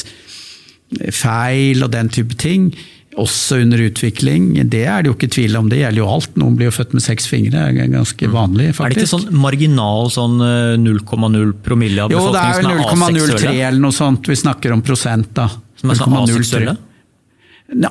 feil 1.14 1.84
og 1.84 1.92
den 1.94 2.10
type 2.12 2.36
ting. 2.40 2.72
Også 3.20 3.58
under 3.60 3.80
utvikling. 3.84 4.54
Det 4.72 4.86
er 4.88 5.02
det 5.04 5.10
jo 5.10 5.16
ikke 5.18 5.28
tvil 5.34 5.58
om. 5.58 5.66
Det 5.68 5.82
gjelder 5.82 6.00
jo 6.00 6.06
alt. 6.08 6.30
Noen 6.40 6.54
blir 6.56 6.70
jo 6.70 6.76
født 6.78 6.94
med 6.96 7.04
seks 7.04 7.26
fingre. 7.28 7.66
Det 7.74 7.84
er 7.84 7.90
ganske 7.92 8.28
mm. 8.28 8.32
vanlig, 8.32 8.68
faktisk. 8.78 8.86
Er 8.86 8.94
det 8.94 9.02
ikke 9.02 9.12
sånn 9.12 9.42
marginal 9.42 10.08
sånn 10.14 10.38
0,0 10.80 11.42
eh, 11.42 11.50
promille 11.66 12.06
av 12.06 12.14
befolkningen 12.14 12.86
som 12.88 13.04
er 13.04 13.10
aseksuelle? 13.10 13.18
Jo, 13.18 13.26
det 13.28 13.42
er 13.42 13.50
0,03 13.50 13.66
eller 13.68 13.84
noe 13.84 13.96
sånt. 13.98 14.32
Vi 14.32 14.38
snakker 14.44 14.72
om 14.72 14.84
prosent, 14.86 15.28
da. 15.36 15.50
Som 15.82 15.92
er 15.92 16.00
sånn 16.00 16.16
aseksuelle? 16.22 16.78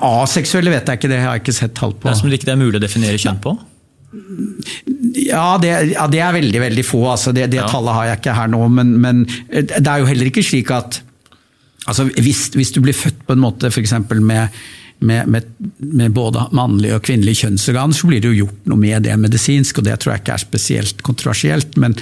Aseksuelle 0.02 0.74
vet 0.74 0.90
jeg 0.90 1.02
ikke, 1.02 1.12
det 1.12 1.20
har 1.22 1.38
jeg 1.38 1.46
ikke 1.46 1.58
sett 1.58 1.78
tall 1.78 1.94
på. 1.94 2.08
Det 2.08 2.16
er 2.16 2.20
som 2.24 2.32
det 2.32 2.42
ikke 2.42 2.54
er 2.54 2.60
mulig 2.62 2.82
å 2.82 2.84
definere 2.84 3.22
kjønn 3.22 3.42
på? 3.44 3.54
Ja 5.22 5.56
det, 5.62 5.70
ja, 5.94 6.06
det 6.12 6.20
er 6.20 6.34
veldig 6.36 6.62
veldig 6.66 6.84
få. 6.84 7.06
Altså 7.14 7.32
det, 7.36 7.48
det 7.54 7.62
ja. 7.62 7.70
tallet 7.70 7.96
har 7.96 8.10
jeg 8.10 8.22
ikke 8.22 8.36
her 8.42 8.52
nå. 8.52 8.66
Men, 8.74 8.94
men, 9.04 9.24
det 9.52 9.86
er 9.86 10.02
jo 10.04 10.10
heller 10.10 10.32
ikke 10.32 10.44
slik 10.46 10.72
at 10.76 11.02
altså 11.86 12.08
hvis, 12.12 12.50
hvis, 12.58 12.74
du 12.76 12.82
blir 12.84 12.98
født 12.98 13.24
på 13.28 13.36
en 13.36 13.44
måte 13.44 13.72
f.eks. 13.72 13.96
Med, 14.10 14.50
med, 15.00 15.30
med, 15.30 15.48
med, 15.80 16.12
både 16.13 16.48
mannlig 16.58 16.94
og 16.96 17.06
kvinnelig 17.08 17.39
kjønnsorgan, 17.41 17.96
så 17.96 18.10
blir 18.10 18.22
det 18.22 18.34
jo 18.34 18.44
gjort 18.46 18.67
noe 18.70 18.82
med 18.82 19.08
det 19.08 19.17
medisinsk. 19.20 19.80
og 19.80 19.88
Det 19.88 19.98
tror 20.02 20.15
jeg 20.15 20.26
ikke 20.26 20.36
er 20.38 20.46
spesielt 20.46 21.02
kontroversielt. 21.06 21.80
men 21.82 21.98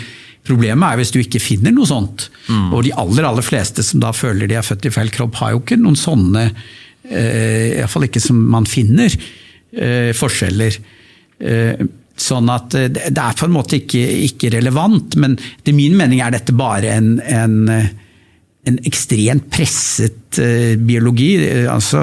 Problemet 0.47 0.87
er 0.87 0.99
hvis 1.01 1.11
du 1.13 1.21
ikke 1.21 1.41
finner 1.43 1.73
noe 1.75 1.87
sånt. 1.87 2.29
Mm. 2.47 2.69
Og 2.73 2.83
de 2.87 2.93
aller 2.97 3.27
aller 3.27 3.45
fleste 3.45 3.83
som 3.85 4.01
da 4.03 4.11
føler 4.15 4.49
de 4.49 4.57
er 4.59 4.65
født 4.65 4.87
i 4.89 4.93
feil 4.93 5.11
kropp, 5.13 5.39
har 5.41 5.55
jo 5.55 5.63
ikke 5.63 5.79
noen 5.79 5.99
sånne 5.99 6.49
Eh, 7.09 7.79
Iallfall 7.79 8.09
ikke 8.09 8.21
som 8.21 8.39
man 8.51 8.67
finner 8.69 9.09
eh, 9.09 10.11
forskjeller. 10.17 10.77
Eh, 11.39 11.87
sånn 12.19 12.51
at 12.51 12.75
det 12.75 13.07
er 13.07 13.37
på 13.39 13.47
en 13.47 13.55
måte 13.55 13.79
ikke, 13.79 14.01
ikke 14.27 14.51
relevant, 14.57 15.15
men 15.21 15.37
til 15.63 15.77
min 15.77 15.95
mening 15.97 16.19
er 16.19 16.33
dette 16.35 16.51
bare 16.51 16.91
en, 16.97 17.13
en, 17.23 17.55
en 18.67 18.75
ekstremt 18.85 19.47
presset 19.53 20.37
biologi 20.83 21.29
altså, 21.71 22.01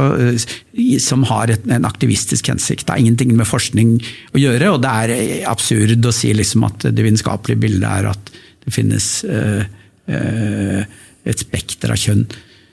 som 1.05 1.25
har 1.29 1.53
et, 1.53 1.67
en 1.69 1.85
aktivistisk 1.87 2.49
hensikt. 2.49 2.87
Det 2.87 2.95
har 2.95 3.03
ingenting 3.03 3.35
med 3.37 3.47
forskning 3.47 3.93
å 4.33 4.41
gjøre, 4.41 4.73
og 4.73 4.81
det 4.83 4.93
er 4.93 5.45
absurd 5.51 6.09
å 6.09 6.15
si 6.17 6.33
liksom 6.35 6.65
at 6.67 6.89
det 6.89 7.05
vitenskapelige 7.05 7.61
bildet 7.67 7.87
er 7.87 8.09
at 8.15 8.33
det 8.67 8.75
finnes 8.75 9.07
uh, 9.31 9.63
uh, 10.11 10.81
et 11.27 11.45
spekter 11.45 11.93
av 11.95 12.01
kjønn. 12.03 12.25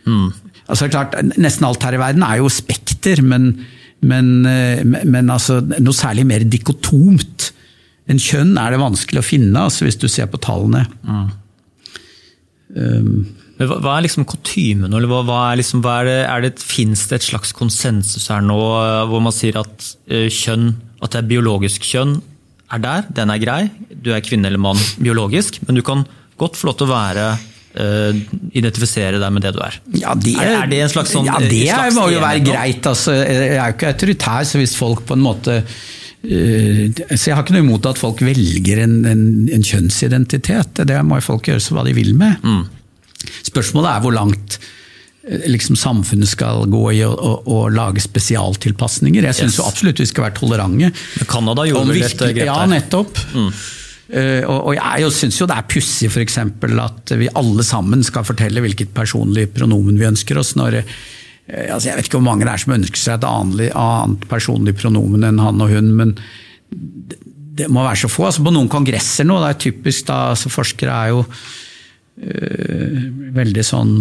Mm. 0.08 0.32
Altså 0.64 0.90
klart, 0.90 1.20
Nesten 1.38 1.68
alt 1.68 1.86
her 1.86 1.98
i 1.98 2.02
verden 2.02 2.26
er 2.26 2.40
jo 2.42 2.50
spekter, 2.52 3.22
men, 3.26 3.52
men, 4.02 4.34
uh, 4.48 4.82
men 4.88 5.30
altså, 5.30 5.60
noe 5.76 5.98
særlig 5.98 6.26
mer 6.30 6.48
dikotomt 6.50 7.52
enn 8.10 8.20
kjønn 8.20 8.58
er 8.60 8.74
det 8.74 8.82
vanskelig 8.82 9.22
å 9.22 9.28
finne, 9.28 9.68
altså, 9.68 9.86
hvis 9.86 10.02
du 10.02 10.10
ser 10.12 10.28
på 10.32 10.42
tallene. 10.44 10.88
Mm. 11.06 11.30
Um, 12.74 13.16
hva, 13.62 13.78
hva, 13.78 13.96
er 13.98 14.08
liksom 14.08 14.26
kutymen, 14.30 14.90
eller 14.90 15.10
hva, 15.10 15.22
hva 15.28 15.40
er 15.52 15.62
liksom, 15.62 15.84
hva 15.86 16.00
er 16.02 16.10
det, 16.10 16.20
er 16.26 16.46
det, 16.48 16.54
Fins 16.66 17.06
det 17.10 17.20
et 17.20 17.28
slags 17.28 17.54
konsensus 17.56 18.26
her 18.34 18.42
nå 18.46 18.58
eh, 18.58 19.04
hvor 19.12 19.22
man 19.24 19.36
sier 19.36 19.60
at 19.62 19.90
uh, 20.10 20.28
kjønn, 20.32 20.72
at 21.04 21.14
det 21.14 21.22
er 21.22 21.32
biologisk 21.36 21.86
kjønn, 21.86 22.18
er 22.74 22.82
der, 22.82 23.08
den 23.14 23.30
er 23.30 23.42
grei, 23.42 23.62
du 23.94 24.10
er 24.16 24.24
kvinne 24.26 24.50
eller 24.50 24.62
mann 24.62 24.80
biologisk, 24.98 25.62
men 25.68 25.78
du 25.78 25.84
kan 25.86 26.02
godt 26.42 26.58
få 26.58 26.72
lov 26.72 26.80
til 26.80 26.90
å 26.90 26.94
være 26.96 27.30
uh, 27.38 28.22
identifisere 28.58 29.22
deg 29.22 29.36
med 29.36 29.46
det 29.46 29.54
du 29.54 29.62
er. 29.62 29.80
Ja, 30.02 30.18
det, 30.18 30.34
er, 30.42 30.54
er, 30.64 30.70
det 30.72 30.82
en 30.88 30.94
slags 30.96 31.14
sånn 31.14 31.30
Ja, 31.30 31.38
det 31.38 31.66
slags 31.70 32.00
må 32.00 32.10
jo 32.10 32.24
være 32.26 32.42
greit. 32.48 32.90
Altså, 32.90 33.20
jeg 33.22 33.52
er 33.54 33.60
jo 33.60 33.78
ikke 33.78 33.92
autoritær, 33.94 34.48
så 34.50 34.64
hvis 34.64 34.78
folk 34.80 35.06
på 35.06 35.20
en 35.20 35.28
måte 35.30 35.62
uh, 35.62 36.86
så 37.14 37.26
Jeg 37.28 37.38
har 37.38 37.44
ikke 37.44 37.60
noe 37.60 37.68
imot 37.68 37.92
at 37.94 38.02
folk 38.02 38.26
velger 38.26 38.88
en, 38.88 39.04
en, 39.12 39.28
en 39.54 39.68
kjønnsidentitet. 39.68 40.88
Det 40.90 41.04
må 41.06 41.22
jo 41.22 41.34
folk 41.36 41.54
gjøre 41.54 41.62
så 41.62 41.78
hva 41.78 41.86
de 41.86 41.94
vil 41.94 42.16
med. 42.18 42.42
Mm. 42.42 42.64
Spørsmålet 43.50 43.92
er 43.92 44.02
hvor 44.04 44.16
langt 44.16 44.58
eh, 45.28 45.46
liksom 45.52 45.78
samfunnet 45.80 46.32
skal 46.32 46.66
gå 46.72 46.84
i 46.96 47.04
å, 47.08 47.12
å, 47.14 47.36
å 47.46 47.62
lage 47.74 48.04
spesialtilpasninger. 48.04 49.30
Jeg 49.30 49.40
syns 49.44 49.60
yes. 49.60 49.68
absolutt 49.68 50.04
vi 50.04 50.10
skal 50.10 50.28
være 50.30 50.38
tolerante. 50.42 50.92
Men 50.92 51.32
Canada 51.32 51.68
gjorde 51.70 51.94
vel 51.94 52.06
dette 52.06 52.34
grep 52.34 52.44
der? 52.44 52.52
Ja, 52.52 52.60
nettopp. 52.70 53.24
Mm. 53.34 53.50
Uh, 54.14 54.44
og 54.46 54.74
jeg 54.76 55.10
syns 55.16 55.40
jo 55.40 55.48
det 55.50 55.56
er 55.56 55.68
pussig 55.72 56.10
f.eks. 56.12 56.36
at 56.44 57.14
vi 57.18 57.30
alle 57.40 57.64
sammen 57.66 58.04
skal 58.06 58.26
fortelle 58.28 58.62
hvilket 58.62 58.92
personlig 58.94 59.48
pronomen 59.56 59.96
vi 59.98 60.06
ønsker 60.06 60.38
oss. 60.38 60.52
når 60.60 60.82
eh, 60.82 61.72
altså 61.72 61.88
Jeg 61.88 61.98
vet 61.98 62.10
ikke 62.10 62.20
hvor 62.20 62.28
mange 62.28 62.46
det 62.46 62.52
er 62.52 62.62
som 62.66 62.76
ønsker 62.76 63.00
seg 63.00 63.16
et 63.16 63.30
annet 63.32 64.28
personlig 64.30 64.76
pronomen 64.78 65.24
enn 65.30 65.42
han 65.42 65.64
og 65.64 65.72
hun, 65.72 65.94
men 65.98 66.14
det 67.54 67.70
må 67.72 67.84
være 67.86 68.04
så 68.04 68.12
få. 68.12 68.28
Altså 68.28 68.44
på 68.46 68.54
noen 68.54 68.70
kongresser 68.72 69.28
nå, 69.28 69.40
det 69.42 69.52
er 69.54 69.62
typisk 69.68 70.08
da, 70.10 70.20
altså 70.34 70.52
Forskere 70.52 70.94
er 70.94 71.14
jo 71.14 71.24
veldig 72.14 73.64
sånn 73.66 73.94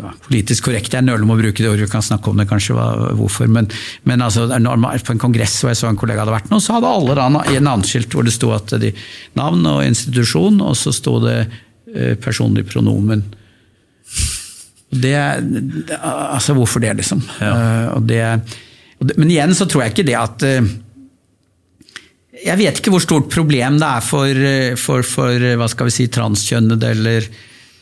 ja, 0.00 0.10
politisk 0.24 0.66
korrekt. 0.68 0.94
Jeg 0.94 1.06
nøler 1.06 1.26
med 1.26 1.36
å 1.36 1.42
bruke 1.42 1.62
det 1.62 1.70
ordet, 1.70 1.86
vi 1.86 1.92
kan 1.92 2.04
snakke 2.04 2.30
om 2.30 2.40
det 2.40 2.48
kanskje, 2.50 2.74
hvorfor. 3.18 3.50
Men, 3.50 3.68
men 4.08 4.24
altså, 4.24 4.48
på 4.50 5.14
en 5.14 5.22
kongress 5.22 5.60
hvor 5.60 5.70
jeg 5.70 5.80
så 5.80 5.90
en 5.90 6.00
kollega 6.00 6.24
hadde 6.24 6.34
vært 6.34 6.50
nå, 6.50 6.58
så 6.62 6.78
hadde 6.78 6.90
alle 6.90 7.16
da 7.18 7.28
en 7.28 7.68
navnskilt 7.68 8.14
hvor 8.14 8.26
det 8.26 8.34
sto 8.34 8.50
at 8.56 8.74
de, 8.82 8.90
navn 9.38 9.62
og 9.70 9.84
institusjon, 9.86 10.58
og 10.64 10.74
så 10.78 10.94
sto 10.94 11.20
det 11.22 11.38
eh, 11.44 12.14
personlig 12.20 12.66
pronomen. 12.70 13.22
Det, 14.94 15.14
altså 15.98 16.54
Hvorfor 16.54 16.82
det, 16.82 16.92
liksom? 17.00 17.22
Ja. 17.42 17.54
Uh, 17.94 18.02
det, 18.06 18.20
men 19.18 19.30
igjen 19.30 19.54
så 19.58 19.66
tror 19.66 19.82
jeg 19.82 19.94
ikke 19.94 20.06
det 20.06 20.14
at 20.18 20.44
uh, 20.46 20.68
Jeg 22.44 22.60
vet 22.60 22.78
ikke 22.78 22.92
hvor 22.92 23.02
stort 23.02 23.32
problem 23.32 23.78
det 23.80 23.88
er 23.88 24.04
for, 24.04 24.46
for, 24.76 25.06
for 25.08 25.50
hva 25.60 25.68
skal 25.72 25.88
vi 25.88 25.94
si, 25.96 26.08
transkjønnede 26.12 26.90
eller 26.92 27.28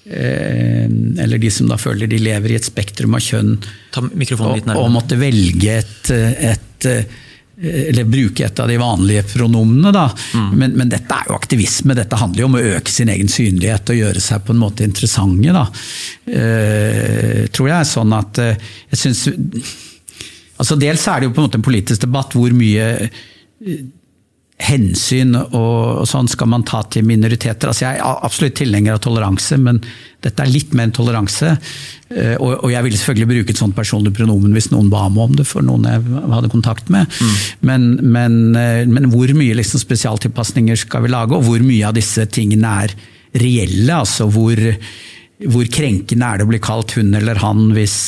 Eh, 0.04 0.84
eller 1.18 1.38
de 1.38 1.50
som 1.50 1.68
da 1.70 1.76
føler 1.78 2.10
de 2.10 2.18
lever 2.18 2.52
i 2.52 2.56
et 2.58 2.66
spektrum 2.66 3.14
av 3.14 3.22
kjønn, 3.22 3.52
og, 3.94 4.56
og, 4.74 4.88
måtte 4.90 5.14
velge 5.14 5.76
et, 5.78 6.10
et, 6.10 6.86
eh, 6.90 7.20
eller 7.62 8.08
bruke 8.10 8.42
et 8.42 8.62
av 8.64 8.66
de 8.70 8.80
vanlige 8.82 9.22
pronomene. 9.30 9.92
Da. 9.94 10.08
Mm. 10.34 10.48
Men, 10.58 10.74
men, 10.80 10.90
dette 10.90 11.20
er 11.20 11.30
jo 11.30 11.38
aktivisme, 11.38 11.94
dette 11.94 12.18
handler 12.18 12.42
jo 12.42 12.50
om 12.50 12.58
å 12.58 12.64
øke 12.72 12.90
sin 12.90 13.12
egen 13.14 13.30
synlighet 13.30 13.94
og 13.94 14.00
gjøre 14.00 14.24
seg 14.24 14.42
på 14.42 14.56
en 14.56 14.62
måte 14.64 14.88
interessante. 14.88 15.54
Da. 15.54 15.64
Eh, 16.26 17.40
tror 17.54 17.70
jeg 17.70 17.78
er 17.78 17.90
sånn 17.94 18.18
at 18.18 18.42
eh, 18.42 18.70
jeg 18.90 19.04
synes, 19.04 19.24
altså 20.58 20.82
Dels 20.82 21.06
er 21.06 21.22
det 21.22 21.30
jo 21.30 21.36
på 21.36 21.44
en 21.44 21.50
måte 21.50 21.62
en 21.62 21.70
politisk 21.70 22.08
debatt 22.08 22.34
hvor 22.34 22.58
mye 22.58 22.90
hensyn 24.62 25.34
og, 25.36 26.04
sånn 26.08 26.28
skal 26.30 26.50
man 26.52 26.64
ta 26.66 26.82
til 26.92 27.06
minoriteter. 27.06 27.70
Altså 27.70 27.86
jeg 27.86 27.98
er 27.98 28.24
absolutt 28.26 28.56
tilhenger 28.60 28.96
av 28.96 29.02
toleranse, 29.02 29.58
men 29.60 29.80
dette 30.22 30.44
er 30.44 30.52
litt 30.52 30.74
mer 30.76 30.88
enn 30.88 30.94
toleranse. 30.94 31.54
Eh, 32.12 32.36
og, 32.36 32.68
jeg 32.70 32.86
ville 32.86 33.00
selvfølgelig 33.00 33.30
bruke 33.32 33.54
et 33.54 33.62
sånt 33.62 33.76
personlig 33.76 34.14
pronomen 34.16 34.54
hvis 34.54 34.70
noen 34.72 34.90
ba 34.92 35.08
meg 35.10 35.24
om 35.26 35.38
det, 35.40 35.46
for 35.48 35.66
noen 35.66 35.88
jeg 35.88 36.22
hadde 36.34 36.52
kontakt 36.52 36.92
med. 36.94 37.10
Mm. 37.10 37.34
Men, 37.70 37.88
men, 38.16 38.38
eh, 38.58 38.84
men, 38.90 39.10
hvor 39.12 39.34
mye 39.36 39.58
liksom 39.58 39.82
spesialtilpasninger 39.82 40.84
skal 40.84 41.06
vi 41.06 41.12
lage, 41.14 41.38
og 41.38 41.48
hvor 41.48 41.64
mye 41.66 41.88
av 41.90 41.98
disse 41.98 42.28
tingene 42.30 42.76
er 42.86 42.96
reelle? 43.42 43.98
Altså 43.98 44.28
hvor, 44.30 44.58
hvor 45.42 45.70
krenkende 45.74 46.28
er 46.28 46.40
det 46.40 46.46
å 46.46 46.52
bli 46.52 46.62
kalt 46.62 46.98
hun 46.98 47.14
eller 47.18 47.42
han 47.42 47.70
hvis 47.74 48.00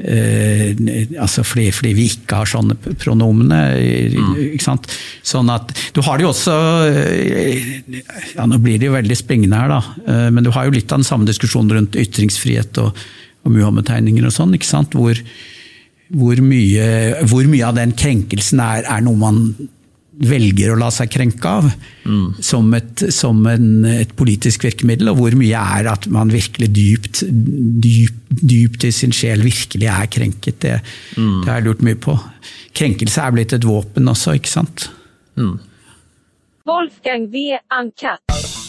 Eh, 0.00 0.76
altså 1.20 1.42
fordi, 1.44 1.66
fordi, 1.74 1.92
vi 1.96 2.06
ikke 2.14 2.40
har 2.40 2.48
sånne 2.48 2.76
pronomene. 3.00 3.58
Mm. 4.14 4.34
Ikke 4.54 4.64
sant? 4.64 4.88
Sånn 5.26 5.50
at 5.52 5.74
Du 5.94 6.00
har 6.06 6.18
det 6.18 6.24
jo 6.24 6.32
også 6.32 6.54
eh, 6.88 7.72
ja 8.32 8.46
Nå 8.48 8.60
blir 8.64 8.80
det 8.80 8.88
jo 8.88 8.96
veldig 8.96 9.18
springende 9.18 9.60
her, 9.60 9.74
da. 9.74 9.80
Eh, 10.06 10.28
men 10.32 10.46
du 10.46 10.52
har 10.54 10.66
jo 10.66 10.76
litt 10.76 10.90
av 10.92 11.02
den 11.02 11.08
samme 11.08 11.28
diskusjonen 11.28 11.74
rundt 11.76 11.98
ytringsfrihet 12.00 12.80
og, 12.82 12.96
og 13.44 13.56
Muhammed-tegninger 13.56 14.28
og 14.28 14.34
sånn. 14.34 14.54
ikke 14.56 14.70
sant? 14.70 14.96
Hvor, 14.96 15.20
hvor 16.16 16.44
mye, 16.44 16.86
hvor 17.28 17.50
mye 17.50 17.68
av 17.68 17.76
den 17.80 17.94
krenkelsen 17.98 18.62
er, 18.64 18.86
er, 18.86 19.04
noe 19.04 19.20
man 19.20 19.44
velger 20.20 20.72
å 20.72 20.78
la 20.80 20.90
seg 20.92 21.10
krenke 21.12 21.48
av 21.48 21.66
mm. 22.04 22.42
som, 22.44 22.68
et, 22.76 23.04
som 23.14 23.40
en, 23.48 23.68
et, 23.88 24.12
politisk 24.18 24.66
virkemiddel, 24.66 25.12
og 25.12 25.20
hvor 25.20 25.36
mye 25.38 25.62
er 25.80 25.88
at 25.92 26.08
man 26.12 26.32
virkelig 26.32 26.68
dypt, 26.76 27.22
dypt, 27.30 28.20
dypt 28.28 28.86
i 28.88 28.92
sin 28.94 29.14
sjel 29.16 29.44
virkelig 29.46 29.88
er 29.88 30.10
krenket. 30.12 30.60
Det, 30.60 30.76
mm. 31.16 31.40
det 31.40 31.52
har 31.52 31.60
jeg 31.60 31.68
lurt 31.70 31.84
mye 31.86 32.00
på. 32.00 32.18
Krenkelse 32.76 33.24
er 33.24 33.36
blitt 33.36 33.56
et 33.56 33.66
våpen 33.66 34.12
også, 34.12 34.36
ikke 34.38 34.52
sant? 34.52 34.90
Mm. 35.40 35.56
Wolfgang 36.68 37.30
V. 37.32 37.56
Uncut. 37.80 38.59